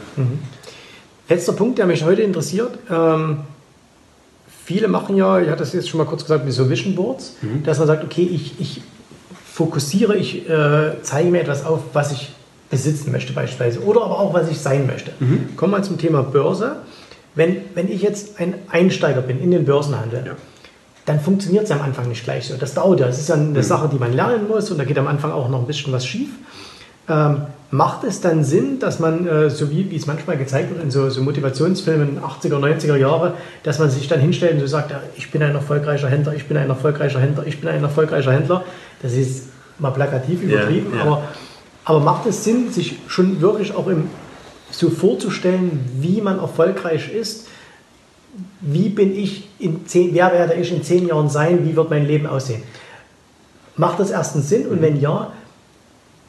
Letzter 1.28 1.52
Punkt, 1.54 1.78
der 1.78 1.86
mich 1.86 2.04
heute 2.04 2.22
interessiert. 2.22 2.78
Ähm, 2.90 3.38
viele 4.64 4.86
machen 4.88 5.16
ja, 5.16 5.40
ich 5.40 5.48
hatte 5.48 5.60
das 5.60 5.72
jetzt 5.72 5.88
schon 5.88 5.98
mal 5.98 6.04
kurz 6.04 6.22
gesagt, 6.22 6.46
wie 6.46 6.52
so 6.52 6.68
Vision 6.70 6.94
Boards, 6.94 7.36
dass 7.64 7.78
man 7.78 7.88
sagt, 7.88 8.04
okay, 8.04 8.28
ich, 8.30 8.60
ich 8.60 8.82
fokussiere, 9.54 10.16
ich 10.16 10.48
äh, 10.50 11.00
zeige 11.02 11.30
mir 11.30 11.40
etwas 11.42 11.64
auf, 11.64 11.80
was 11.92 12.10
ich 12.10 12.32
besitzen 12.70 13.12
möchte 13.12 13.32
beispielsweise 13.32 13.84
oder 13.84 14.02
aber 14.02 14.18
auch, 14.18 14.34
was 14.34 14.50
ich 14.50 14.58
sein 14.58 14.84
möchte. 14.84 15.12
Kommen 15.56 15.70
wir 15.72 15.78
mal 15.78 15.84
zum 15.84 15.96
Thema 15.96 16.24
Börse. 16.24 16.78
Wenn, 17.36 17.58
wenn 17.76 17.88
ich 17.88 18.02
jetzt 18.02 18.40
ein 18.40 18.54
Einsteiger 18.68 19.20
bin 19.20 19.40
in 19.40 19.52
den 19.52 19.64
Börsenhandel, 19.64 20.24
Ja. 20.26 20.32
dann 21.06 21.20
funktioniert 21.20 21.64
es 21.66 21.70
am 21.70 21.82
Anfang 21.82 22.08
nicht 22.08 22.24
gleich 22.24 22.48
so. 22.48 22.56
Das 22.56 22.74
dauert 22.74 22.98
ja. 22.98 23.06
Das 23.06 23.20
ist 23.20 23.28
ja 23.28 23.36
eine 23.36 23.62
Sache, 23.62 23.88
die 23.92 23.98
man 23.98 24.12
lernen 24.12 24.48
muss 24.48 24.72
und 24.72 24.78
da 24.78 24.84
geht 24.84 24.98
am 24.98 25.06
Anfang 25.06 25.30
auch 25.30 25.48
noch 25.48 25.60
ein 25.60 25.66
bisschen 25.68 25.92
was 25.92 26.04
schief. 26.04 26.30
Ähm, 27.08 27.42
macht 27.70 28.02
es 28.04 28.20
dann 28.20 28.42
Sinn, 28.44 28.78
dass 28.80 28.98
man, 28.98 29.26
äh, 29.28 29.50
so 29.50 29.70
wie, 29.70 29.88
wie 29.90 29.96
es 29.96 30.06
manchmal 30.06 30.36
gezeigt 30.36 30.70
wird 30.70 30.82
in 30.82 30.90
so, 30.90 31.10
so 31.10 31.20
Motivationsfilmen 31.22 32.18
80er, 32.20 32.58
90er 32.58 32.96
Jahre, 32.96 33.34
dass 33.62 33.78
man 33.78 33.90
sich 33.90 34.08
dann 34.08 34.20
hinstellt 34.20 34.54
und 34.54 34.60
so 34.60 34.66
sagt, 34.66 34.90
ja, 34.90 35.00
ich 35.16 35.30
bin 35.30 35.42
ein 35.42 35.54
erfolgreicher 35.54 36.08
Händler, 36.08 36.34
ich 36.34 36.48
bin 36.48 36.56
ein 36.56 36.68
erfolgreicher 36.70 37.20
Händler, 37.20 37.46
ich 37.46 37.60
bin 37.60 37.68
ein 37.68 37.82
erfolgreicher 37.82 38.32
Händler. 38.32 38.64
Das 39.04 39.12
ist 39.12 39.48
mal 39.78 39.90
plakativ 39.90 40.42
übertrieben, 40.42 40.94
ja. 40.96 41.02
Aber, 41.02 41.28
aber 41.84 42.00
macht 42.00 42.24
es 42.24 42.42
Sinn, 42.42 42.72
sich 42.72 43.00
schon 43.06 43.42
wirklich 43.42 43.74
auch 43.74 43.86
im, 43.86 44.08
so 44.70 44.88
vorzustellen, 44.88 45.84
wie 46.00 46.22
man 46.22 46.38
erfolgreich 46.38 47.12
ist? 47.12 47.48
Wie 48.62 48.88
bin 48.88 49.14
ich 49.14 49.46
in 49.58 49.86
zehn, 49.86 50.14
wer 50.14 50.32
werde 50.32 50.54
ich 50.54 50.72
in 50.72 50.82
zehn 50.82 51.06
Jahren 51.06 51.28
sein? 51.28 51.68
Wie 51.68 51.76
wird 51.76 51.90
mein 51.90 52.06
Leben 52.06 52.26
aussehen? 52.26 52.62
Macht 53.76 54.00
das 54.00 54.10
erstens 54.10 54.48
Sinn? 54.48 54.68
Und 54.68 54.80
wenn 54.80 54.98
ja, 54.98 55.34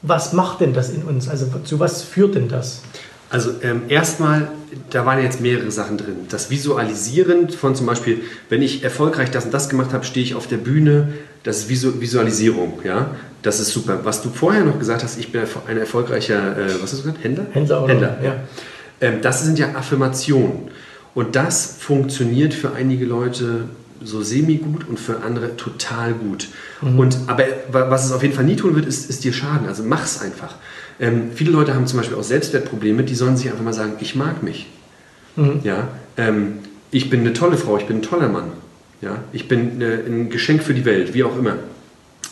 was 0.02 0.34
macht 0.34 0.60
denn 0.60 0.74
das 0.74 0.90
in 0.90 1.02
uns? 1.02 1.30
Also 1.30 1.46
zu 1.64 1.80
was 1.80 2.02
führt 2.02 2.34
denn 2.34 2.48
das? 2.48 2.82
Also 3.28 3.50
ähm, 3.62 3.82
erstmal, 3.88 4.48
da 4.90 5.04
waren 5.04 5.22
jetzt 5.22 5.40
mehrere 5.40 5.70
Sachen 5.70 5.98
drin. 5.98 6.14
Das 6.28 6.48
Visualisieren 6.50 7.48
von 7.50 7.74
zum 7.74 7.86
Beispiel, 7.86 8.20
wenn 8.48 8.62
ich 8.62 8.84
erfolgreich 8.84 9.30
das 9.30 9.46
und 9.46 9.54
das 9.54 9.68
gemacht 9.68 9.92
habe, 9.92 10.04
stehe 10.04 10.24
ich 10.24 10.34
auf 10.34 10.46
der 10.46 10.58
Bühne. 10.58 11.08
Das 11.42 11.58
ist 11.58 11.68
Visu 11.68 12.00
Visualisierung, 12.00 12.80
ja. 12.84 13.10
Das 13.42 13.60
ist 13.60 13.70
super. 13.70 14.00
Was 14.04 14.22
du 14.22 14.30
vorher 14.30 14.64
noch 14.64 14.78
gesagt 14.78 15.02
hast, 15.02 15.18
ich 15.18 15.32
bin 15.32 15.42
ein 15.68 15.76
erfolgreicher, 15.78 16.56
äh, 16.56 16.74
was 16.82 16.92
hast 16.92 16.98
du 16.98 17.02
gesagt, 17.02 17.22
Händler? 17.24 17.46
Händler 17.52 17.82
oder- 17.84 17.92
Händler, 17.92 18.16
ja. 18.22 18.34
Ähm, 19.00 19.20
das 19.22 19.44
sind 19.44 19.58
ja 19.58 19.74
Affirmationen. 19.74 20.70
Und 21.14 21.34
das 21.36 21.76
funktioniert 21.78 22.54
für 22.54 22.72
einige 22.74 23.06
Leute 23.06 23.64
so 24.04 24.22
semi-gut 24.22 24.86
und 24.88 25.00
für 25.00 25.22
andere 25.24 25.56
total 25.56 26.12
gut. 26.12 26.48
Und, 26.82 27.16
aber 27.26 27.44
wa- 27.72 27.90
was 27.90 28.04
es 28.04 28.12
auf 28.12 28.22
jeden 28.22 28.34
Fall 28.34 28.44
nie 28.44 28.56
tun 28.56 28.74
wird, 28.76 28.86
ist, 28.86 29.08
ist 29.08 29.24
dir 29.24 29.32
schaden. 29.32 29.66
Also 29.66 29.82
mach's 29.82 30.20
einfach. 30.20 30.54
Ähm, 30.98 31.30
viele 31.34 31.50
Leute 31.50 31.74
haben 31.74 31.86
zum 31.86 31.98
Beispiel 31.98 32.16
auch 32.16 32.24
Selbstwertprobleme, 32.24 33.04
die 33.04 33.14
sollen 33.14 33.36
sich 33.36 33.50
einfach 33.50 33.64
mal 33.64 33.74
sagen, 33.74 33.94
ich 34.00 34.14
mag 34.14 34.42
mich. 34.42 34.66
Ja, 35.64 35.88
ähm, 36.16 36.58
ich 36.90 37.10
bin 37.10 37.20
eine 37.20 37.32
tolle 37.32 37.58
Frau, 37.58 37.76
ich 37.76 37.86
bin 37.86 37.98
ein 37.98 38.02
toller 38.02 38.28
Mann. 38.28 38.52
Ja, 39.02 39.18
ich 39.32 39.48
bin 39.48 39.82
äh, 39.82 39.98
ein 40.06 40.30
Geschenk 40.30 40.62
für 40.62 40.72
die 40.72 40.86
Welt, 40.86 41.12
wie 41.12 41.24
auch 41.24 41.36
immer. 41.36 41.56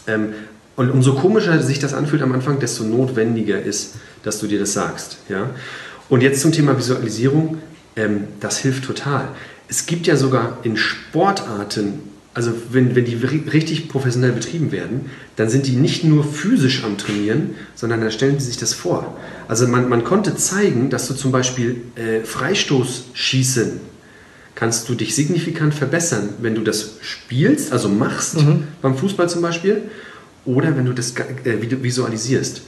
Ähm, 0.07 0.33
und 0.77 0.90
umso 0.90 1.14
komischer 1.14 1.62
sich 1.62 1.79
das 1.79 1.94
anfühlt 1.94 2.22
am 2.22 2.33
Anfang, 2.33 2.59
desto 2.59 2.85
notwendiger 2.85 3.61
ist, 3.61 3.96
dass 4.22 4.40
du 4.40 4.46
dir 4.46 4.59
das 4.59 4.72
sagst. 4.72 5.18
Ja? 5.29 5.50
Und 6.09 6.22
jetzt 6.22 6.40
zum 6.40 6.53
Thema 6.53 6.77
Visualisierung. 6.77 7.59
Ähm, 7.96 8.24
das 8.40 8.59
hilft 8.59 8.85
total. 8.85 9.29
Es 9.68 9.87
gibt 9.87 10.07
ja 10.07 10.16
sogar 10.16 10.59
in 10.62 10.77
Sportarten, 10.77 12.00
also 12.35 12.53
wenn, 12.70 12.94
wenn 12.97 13.05
die 13.05 13.16
ri- 13.16 13.51
richtig 13.53 13.88
professionell 13.88 14.33
betrieben 14.33 14.73
werden, 14.73 15.03
dann 15.37 15.49
sind 15.49 15.66
die 15.66 15.77
nicht 15.77 16.03
nur 16.05 16.25
physisch 16.25 16.83
am 16.85 16.99
Trainieren, 16.99 17.55
sondern 17.77 18.01
dann 18.01 18.11
stellen 18.11 18.38
sie 18.40 18.47
sich 18.47 18.57
das 18.57 18.75
vor. 18.75 19.16
Also 19.49 19.68
man, 19.68 19.88
man 19.88 20.03
konnte 20.05 20.35
zeigen, 20.37 20.90
dass 20.90 21.07
du 21.09 21.14
zum 21.14 21.31
Beispiel 21.33 21.77
äh, 21.94 22.25
Freistoßschießen 22.25 23.81
kannst 24.55 24.88
du 24.88 24.94
dich 24.94 25.14
signifikant 25.14 25.75
verbessern, 25.75 26.29
wenn 26.40 26.55
du 26.55 26.62
das 26.62 26.97
spielst, 27.01 27.73
also 27.73 27.88
machst, 27.88 28.37
beim 28.83 28.97
Fußball 28.97 29.29
zum 29.29 29.42
Beispiel, 29.42 29.83
oder 30.44 30.77
wenn 30.77 30.87
du 30.87 30.92
das 30.92 31.14
äh, 31.44 31.83
visualisierst. 31.83 32.62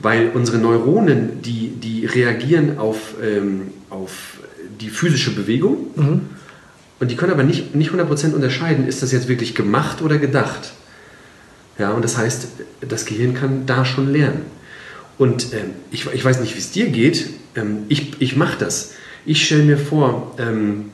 Weil 0.00 0.30
unsere 0.34 0.58
Neuronen, 0.58 1.42
die, 1.42 1.68
die 1.80 2.06
reagieren 2.06 2.78
auf, 2.78 3.14
ähm, 3.22 3.68
auf 3.88 4.38
die 4.80 4.88
physische 4.88 5.32
Bewegung 5.32 6.22
und 7.02 7.10
die 7.10 7.16
können 7.16 7.32
aber 7.32 7.42
nicht, 7.42 7.74
nicht 7.74 7.90
100% 7.90 8.32
unterscheiden, 8.32 8.86
ist 8.86 9.02
das 9.02 9.10
jetzt 9.10 9.26
wirklich 9.26 9.56
gemacht 9.56 10.02
oder 10.02 10.18
gedacht. 10.18 10.72
Ja, 11.76 11.90
und 11.90 12.04
das 12.04 12.16
heißt, 12.16 12.46
das 12.88 13.06
Gehirn 13.06 13.34
kann 13.34 13.66
da 13.66 13.84
schon 13.84 14.12
lernen. 14.12 14.42
Und 15.18 15.52
ähm, 15.52 15.70
ich, 15.90 16.06
ich 16.14 16.24
weiß 16.24 16.38
nicht, 16.38 16.54
wie 16.54 16.60
es 16.60 16.70
dir 16.70 16.90
geht. 16.90 17.30
Ähm, 17.56 17.78
ich 17.88 18.20
ich 18.20 18.36
mache 18.36 18.56
das. 18.56 18.92
Ich 19.26 19.44
stelle 19.44 19.64
mir 19.64 19.78
vor, 19.78 20.36
ähm, 20.38 20.92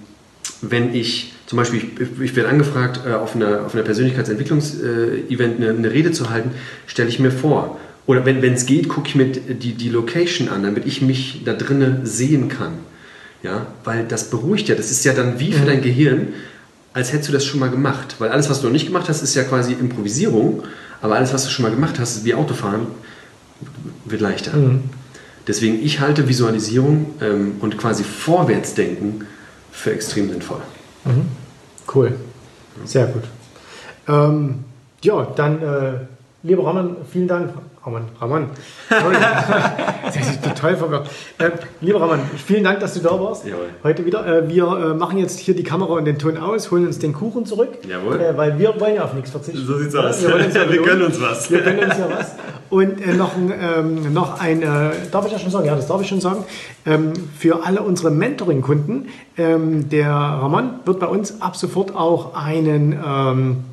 wenn 0.62 0.94
ich 0.94 1.34
zum 1.44 1.58
Beispiel, 1.58 1.82
ich, 2.00 2.22
ich 2.22 2.36
werde 2.36 2.48
angefragt, 2.48 3.00
äh, 3.06 3.12
auf 3.12 3.36
einer, 3.36 3.66
auf 3.66 3.74
einer 3.74 3.82
Persönlichkeitsentwicklungs-Event 3.82 5.60
eine, 5.60 5.68
eine 5.68 5.92
Rede 5.92 6.12
zu 6.12 6.30
halten, 6.30 6.52
stelle 6.86 7.10
ich 7.10 7.18
mir 7.18 7.32
vor. 7.32 7.78
Oder 8.06 8.24
wenn 8.24 8.42
es 8.42 8.64
geht, 8.64 8.88
gucke 8.88 9.08
ich 9.08 9.14
mir 9.14 9.26
die, 9.26 9.74
die 9.74 9.90
Location 9.90 10.48
an, 10.48 10.62
damit 10.62 10.86
ich 10.86 11.02
mich 11.02 11.42
da 11.44 11.52
drinnen 11.52 12.06
sehen 12.06 12.48
kann. 12.48 12.78
Ja, 13.42 13.66
weil 13.85 14.05
das 14.05 14.31
beruhigt 14.31 14.68
ja. 14.68 14.74
Das 14.74 14.90
ist 14.90 15.05
ja 15.05 15.12
dann 15.12 15.38
wie 15.38 15.53
für 15.53 15.64
dein 15.64 15.81
Gehirn, 15.83 16.29
als 16.92 17.12
hättest 17.12 17.29
du 17.29 17.33
das 17.33 17.44
schon 17.44 17.61
mal 17.61 17.70
gemacht. 17.70 18.16
Weil 18.18 18.31
alles, 18.31 18.51
was 18.51 18.61
du 18.61 18.66
noch 18.66 18.72
nicht 18.72 18.87
gemacht 18.87 19.09
hast, 19.09 19.22
ist 19.22 19.35
ja 19.35 19.44
quasi 19.44 19.72
Improvisierung. 19.72 20.64
Aber 21.01 21.14
alles, 21.14 21.33
was 21.33 21.44
du 21.44 21.51
schon 21.51 21.64
mal 21.64 21.70
gemacht 21.70 21.98
hast, 21.98 22.24
wie 22.24 22.35
Autofahren, 22.35 22.88
wird 24.05 24.20
leichter. 24.20 24.53
Deswegen, 25.46 25.83
ich 25.83 26.01
halte 26.01 26.29
Visualisierung 26.29 27.14
ähm, 27.20 27.57
und 27.61 27.79
quasi 27.79 28.05
Vorwärtsdenken 28.05 29.27
für 29.72 29.92
extrem 29.92 30.29
sinnvoll. 30.29 30.61
Mhm. 31.05 31.29
Cool. 31.92 32.14
Sehr 32.85 33.07
gut. 33.07 33.22
Ähm, 34.07 34.64
ja, 35.03 35.24
dann, 35.37 35.62
äh, 35.62 35.92
lieber 36.42 36.64
Roman, 36.64 36.96
vielen 37.11 37.29
Dank. 37.29 37.51
Roman, 37.88 38.05
Roman. 38.20 38.51
das 40.05 40.16
ist 40.16 40.44
total 40.44 40.77
verwirrt. 40.77 41.09
Äh, 41.38 41.51
lieber 41.81 42.01
Roman, 42.01 42.20
vielen 42.37 42.62
Dank, 42.62 42.81
dass 42.81 42.92
du 42.92 43.01
da 43.01 43.18
warst. 43.18 43.46
Jawohl. 43.46 43.70
Heute 43.83 44.05
wieder. 44.05 44.27
Äh, 44.27 44.46
wir 44.46 44.64
äh, 44.64 44.94
machen 44.94 45.16
jetzt 45.16 45.38
hier 45.38 45.57
die 45.57 45.62
Kamera 45.62 45.94
und 45.94 46.05
den 46.05 46.18
Ton 46.18 46.37
aus, 46.37 46.70
holen 46.70 46.87
uns 46.87 46.98
den 46.98 47.14
Kuchen 47.14 47.46
zurück. 47.46 47.70
Jawohl. 47.88 48.20
Äh, 48.20 48.37
weil 48.37 48.59
wir 48.59 48.79
wollen 48.79 48.96
ja 48.96 49.05
auf 49.05 49.14
nichts 49.14 49.31
verzichten. 49.31 49.64
So 49.64 49.79
sieht's 49.79 49.94
Ja, 49.94 50.01
aus. 50.01 50.20
Wir, 50.20 50.35
uns 50.35 50.55
ja 50.55 50.70
Wir 50.70 50.83
gönnen 50.83 51.03
uns 51.03 51.18
was. 51.18 51.51
Wir 51.51 51.62
gönnen 51.62 51.85
uns 51.85 51.96
ja 51.96 52.09
was. 52.11 52.35
Und 52.68 53.01
äh, 53.01 53.14
noch 53.14 53.35
ein, 53.35 53.55
ähm, 53.59 54.12
noch 54.12 54.38
ein 54.38 54.61
äh, 54.61 54.90
darf 55.11 55.24
ich 55.24 55.33
das 55.33 55.40
schon 55.40 55.51
sagen? 55.51 55.64
Ja, 55.64 55.74
das 55.74 55.87
darf 55.87 56.03
ich 56.03 56.09
schon 56.09 56.20
sagen. 56.20 56.44
Ähm, 56.85 57.14
für 57.38 57.64
alle 57.64 57.81
unsere 57.81 58.11
Mentoring-Kunden, 58.11 59.09
ähm, 59.38 59.88
der 59.88 60.11
Ramon 60.11 60.81
wird 60.85 61.01
bei 61.01 61.07
uns 61.07 61.40
ab 61.40 61.57
sofort 61.57 61.96
auch 61.96 62.35
einen, 62.35 62.92
ähm, 62.92 63.64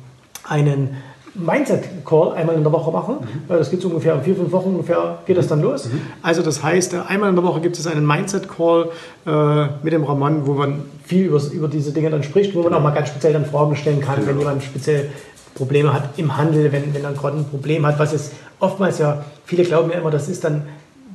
einen 0.48 0.96
Mindset-Call 1.38 2.32
einmal 2.32 2.56
in 2.56 2.62
der 2.62 2.72
Woche 2.72 2.90
machen. 2.90 3.16
Äh, 3.48 3.58
Das 3.58 3.70
geht 3.70 3.80
so 3.82 3.88
ungefähr 3.88 4.14
in 4.14 4.22
vier, 4.22 4.36
fünf 4.36 4.52
Wochen 4.52 4.70
ungefähr 4.70 5.18
geht 5.26 5.36
das 5.36 5.48
dann 5.48 5.60
los. 5.62 5.88
Also 6.22 6.42
das 6.42 6.62
heißt, 6.62 6.94
äh, 6.94 6.98
einmal 7.08 7.30
in 7.30 7.36
der 7.36 7.44
Woche 7.44 7.60
gibt 7.60 7.78
es 7.78 7.86
einen 7.86 8.06
Mindset-Call 8.06 8.90
äh, 9.26 9.66
mit 9.82 9.92
dem 9.92 10.04
Ramon, 10.04 10.46
wo 10.46 10.54
man 10.54 10.82
viel 11.04 11.26
über, 11.26 11.40
über 11.52 11.68
diese 11.68 11.92
Dinge 11.92 12.10
dann 12.10 12.22
spricht, 12.22 12.54
wo 12.54 12.62
man 12.62 12.72
auch 12.74 12.82
mal 12.82 12.90
ganz 12.90 13.08
speziell 13.08 13.32
dann 13.32 13.44
Fragen 13.46 13.76
stellen 13.76 14.00
kann, 14.00 14.26
wenn 14.26 14.38
jemand 14.38 14.62
speziell 14.62 15.10
Probleme 15.54 15.92
hat 15.92 16.10
im 16.18 16.36
Handel, 16.36 16.70
wenn, 16.72 16.92
wenn 16.94 17.04
er 17.04 17.12
gerade 17.12 17.38
ein 17.38 17.44
Problem 17.46 17.86
hat, 17.86 17.98
was 17.98 18.12
es 18.12 18.32
oftmals 18.60 18.98
ja, 18.98 19.24
viele 19.44 19.62
glauben 19.64 19.90
ja 19.90 19.98
immer, 19.98 20.10
das 20.10 20.28
ist 20.28 20.44
dann 20.44 20.62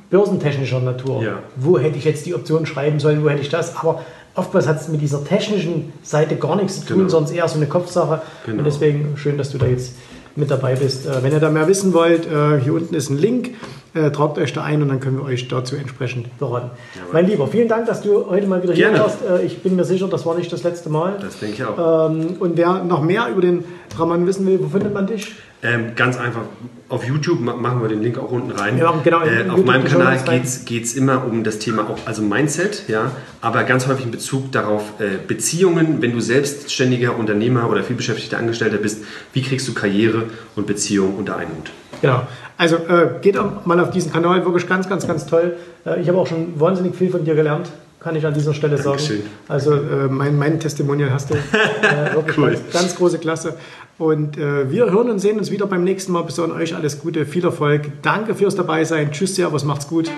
börsentechnischer 0.10 0.80
Natur. 0.80 1.22
Ja. 1.24 1.40
Wo 1.56 1.78
hätte 1.80 1.98
ich 1.98 2.06
jetzt 2.06 2.26
die 2.26 2.34
Option 2.36 2.66
schreiben 2.66 3.00
sollen, 3.00 3.24
wo 3.24 3.30
hätte 3.30 3.42
ich 3.42 3.50
das? 3.50 3.78
Aber 3.78 4.02
oftmals 4.36 4.68
hat 4.68 4.82
es 4.82 4.88
mit 4.88 5.02
dieser 5.02 5.24
technischen 5.24 5.94
Seite 6.04 6.36
gar 6.36 6.56
nichts 6.56 6.82
zu 6.82 6.86
tun, 6.88 6.98
Genau. 6.98 7.10
sondern 7.10 7.34
eher 7.36 7.48
so 7.48 7.58
eine 7.58 7.68
Kopfsache. 7.68 8.22
Genau. 8.46 8.60
Und 8.60 8.66
deswegen 8.66 9.16
schön, 9.16 9.38
dass 9.38 9.52
du 9.52 9.58
da 9.58 9.68
jetzt 9.68 9.94
mit 10.36 10.52
dabei 10.52 10.76
bist. 10.76 11.06
Äh, 11.06 11.24
wenn 11.24 11.32
ihr 11.32 11.40
da 11.40 11.50
mehr 11.50 11.68
wissen 11.68 11.94
wollt, 11.94 12.26
äh, 12.26 12.60
hier 12.60 12.74
unten 12.74 12.96
ist 12.96 13.10
ein 13.10 13.18
Link. 13.18 13.52
Äh, 13.94 14.10
tragt 14.12 14.38
euch 14.38 14.54
da 14.54 14.64
ein 14.64 14.82
und 14.82 14.88
dann 14.88 15.02
können 15.02 15.18
wir 15.18 15.26
euch 15.26 15.50
dazu 15.50 15.76
entsprechend 15.76 16.38
beraten. 16.40 16.70
Mein 17.12 17.28
Lieber, 17.28 17.46
vielen 17.48 17.68
Dank, 17.68 17.88
dass 17.88 18.02
du 18.02 18.26
heute 18.30 18.48
mal 18.48 18.64
wieder 18.64 18.74
Gerne. 18.74 18.96
hier 18.96 19.04
warst. 19.04 19.18
Äh, 19.30 19.44
ich 19.46 19.62
bin 19.64 19.76
mir 19.76 19.84
sicher, 19.84 20.08
das 20.08 20.26
war 20.26 20.34
nicht 20.38 20.52
das 20.54 20.64
letzte 20.64 20.90
Mal. 20.90 21.18
Das 21.20 21.40
denke 21.40 21.56
ich 21.56 21.64
auch. 21.66 22.10
Ähm, 22.10 22.38
und 22.40 22.56
wer 22.56 22.86
noch 22.86 23.02
mehr 23.02 23.28
über 23.30 23.42
den 23.42 23.66
Raman 23.98 24.26
wissen 24.26 24.48
will, 24.48 24.60
wo 24.62 24.70
findet 24.70 24.94
man 24.94 25.08
dich? 25.08 25.34
Ähm, 25.62 25.92
ganz 25.96 26.18
einfach, 26.18 26.44
auf 26.88 27.04
YouTube 27.06 27.42
ma- 27.42 27.54
machen 27.56 27.82
wir 27.82 27.90
den 27.90 28.02
Link 28.02 28.18
auch 28.18 28.32
unten 28.32 28.52
rein. 28.52 28.80
Machen 28.80 29.02
genau 29.04 29.22
äh, 29.24 29.48
auf 29.50 29.64
meinem 29.66 29.84
Kanal 29.84 30.18
geht 30.66 30.84
es 30.86 30.94
immer 30.96 31.26
um 31.26 31.44
das 31.44 31.60
Thema 31.60 31.84
auch, 31.90 31.98
also 32.06 32.22
Mindset, 32.22 32.86
ja, 32.88 33.12
aber 33.42 33.64
ganz 33.66 33.88
häufig 33.88 34.06
in 34.06 34.12
Bezug 34.12 34.54
darauf 34.54 34.84
äh, 35.00 35.18
Beziehungen, 35.28 36.02
wenn 36.02 36.14
du 36.14 36.22
selbstständiger 36.22 37.16
Unternehmer 37.18 37.70
oder 37.70 37.84
vielbeschäftigter 37.84 38.38
Angestellter 38.38 38.78
bist, 38.78 39.04
wie 39.34 39.42
kriegst 39.42 39.68
du 39.68 39.74
Karriere 39.74 40.24
und 40.56 40.66
Beziehung 40.66 41.16
unter 41.18 41.36
einen 41.38 41.52
Hut? 41.52 41.72
Genau. 42.02 42.22
Also 42.58 42.76
äh, 42.78 43.10
geht 43.22 43.38
auch 43.38 43.66
mal 43.66 43.80
auf 43.80 43.90
diesen 43.92 44.12
Kanal, 44.12 44.44
wirklich 44.46 44.68
ganz, 44.68 44.88
ganz, 44.88 45.08
ganz 45.08 45.26
toll. 45.26 45.58
Äh, 45.86 46.02
ich 46.02 46.08
habe 46.08 46.18
auch 46.18 46.28
schon 46.28 46.60
wahnsinnig 46.60 46.96
viel 46.96 47.10
von 47.10 47.26
dir 47.26 47.36
gelernt, 47.36 47.70
kann 48.00 48.16
ich 48.16 48.26
an 48.26 48.34
dieser 48.34 48.54
Stelle 48.54 48.78
sagen. 48.78 48.98
Dankeschön. 48.98 49.22
Also 49.48 49.74
äh, 49.74 50.08
mein, 50.10 50.38
mein 50.38 50.60
Testimonial 50.60 51.12
hast 51.12 51.30
du 51.32 51.36
äh, 51.36 51.40
wirklich 52.16 52.38
Cool. 52.38 52.52
ganz, 52.52 52.72
ganz 52.74 52.96
große 52.96 53.20
Klasse. 53.20 53.56
Und 53.98 54.38
äh, 54.38 54.72
wir 54.72 54.90
hören 54.92 55.10
und 55.12 55.20
sehen 55.20 55.38
uns 55.38 55.52
wieder 55.52 55.68
beim 55.68 55.84
nächsten 55.84 56.12
Mal. 56.12 56.24
Bis 56.24 56.36
dahin 56.36 56.52
euch 56.52 56.76
alles 56.76 57.00
Gute, 57.02 57.26
viel 57.26 57.44
Erfolg. 57.44 57.84
Danke 58.02 58.34
fürs 58.36 58.56
Dabeisein. 58.56 59.12
Tschüss, 59.12 59.36
Servus, 59.36 59.64
macht's 59.64 59.88
gut. 59.88 60.10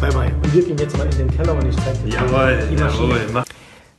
Bye, 0.00 0.10
bye. 0.12 0.32
Und 0.42 0.54
wir 0.54 0.62
gehen 0.64 0.78
jetzt 0.78 0.96
mal 0.96 1.04
in 1.04 1.16
den 1.18 1.30
Keller 1.36 1.54
und 1.54 1.66
ich 1.68 1.76
zeige 1.76 1.98
dir 1.98 2.14
Jawohl, 2.14 2.58
die 2.70 2.76
Maschine. 2.82 3.08
jawohl. 3.08 3.20
Mach 3.32 3.44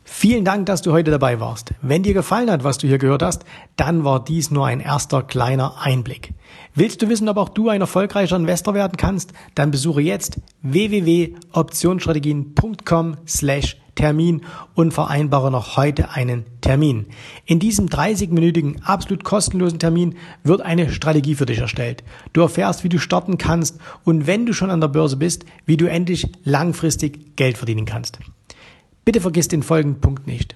Vielen 0.06 0.45
Dank, 0.45 0.67
dass 0.67 0.82
du 0.82 0.91
heute 0.93 1.12
dabei 1.12 1.39
warst. 1.39 1.73
Wenn 1.82 2.04
dir 2.04 2.13
gefallen 2.13 2.49
hat, 2.49 2.63
was 2.63 2.78
du 2.78 2.88
hier 2.88 2.97
gehört 2.97 3.21
hast, 3.23 3.43
dann 3.76 4.04
war 4.06 4.23
dies 4.23 4.52
nur 4.52 4.65
ein 4.65 4.80
erster 4.80 5.21
kleiner 5.21 5.76
Einblick. 5.82 6.34
Willst 6.76 7.04
du 7.04 7.10
wissen, 7.10 7.30
ob 7.30 7.38
auch 7.38 7.50
du 7.50 7.70
ein 7.70 7.82
erfolgreicher 7.82 8.36
Investor 8.36 8.74
werden 8.74 8.98
kannst? 8.98 9.32
Dann 9.54 9.70
besuche 9.70 10.02
jetzt 10.02 10.40
www.optionsstrategien.com 10.64 13.18
slash 13.28 13.78
Termin 13.94 14.42
und 14.74 14.92
vereinbare 14.92 15.52
noch 15.52 15.78
heute 15.78 16.10
einen 16.10 16.46
Termin. 16.62 17.06
In 17.46 17.60
diesem 17.60 17.90
30-minütigen, 17.90 18.82
absolut 18.82 19.24
kostenlosen 19.24 19.78
Termin 19.78 20.16
wird 20.44 20.62
eine 20.62 20.92
Strategie 20.92 21.36
für 21.36 21.46
dich 21.46 21.60
erstellt. 21.60 22.04
Du 22.34 22.42
erfährst, 22.42 22.84
wie 22.84 22.90
du 22.90 22.98
starten 22.98 23.38
kannst 23.38 23.78
und 24.04 24.26
wenn 24.26 24.48
du 24.48 24.54
schon 24.54 24.72
an 24.72 24.82
der 24.82 24.88
Börse 24.88 25.18
bist, 25.18 25.46
wie 25.68 25.78
du 25.78 25.88
endlich 25.88 26.28
langfristig 26.44 27.36
Geld 27.36 27.60
verdienen 27.60 27.86
kannst. 27.86 28.18
Bitte 29.06 29.22
vergiss 29.22 29.48
den 29.48 29.62
folgenden 29.62 30.02
Punkt 30.02 30.26
nicht. 30.26 30.56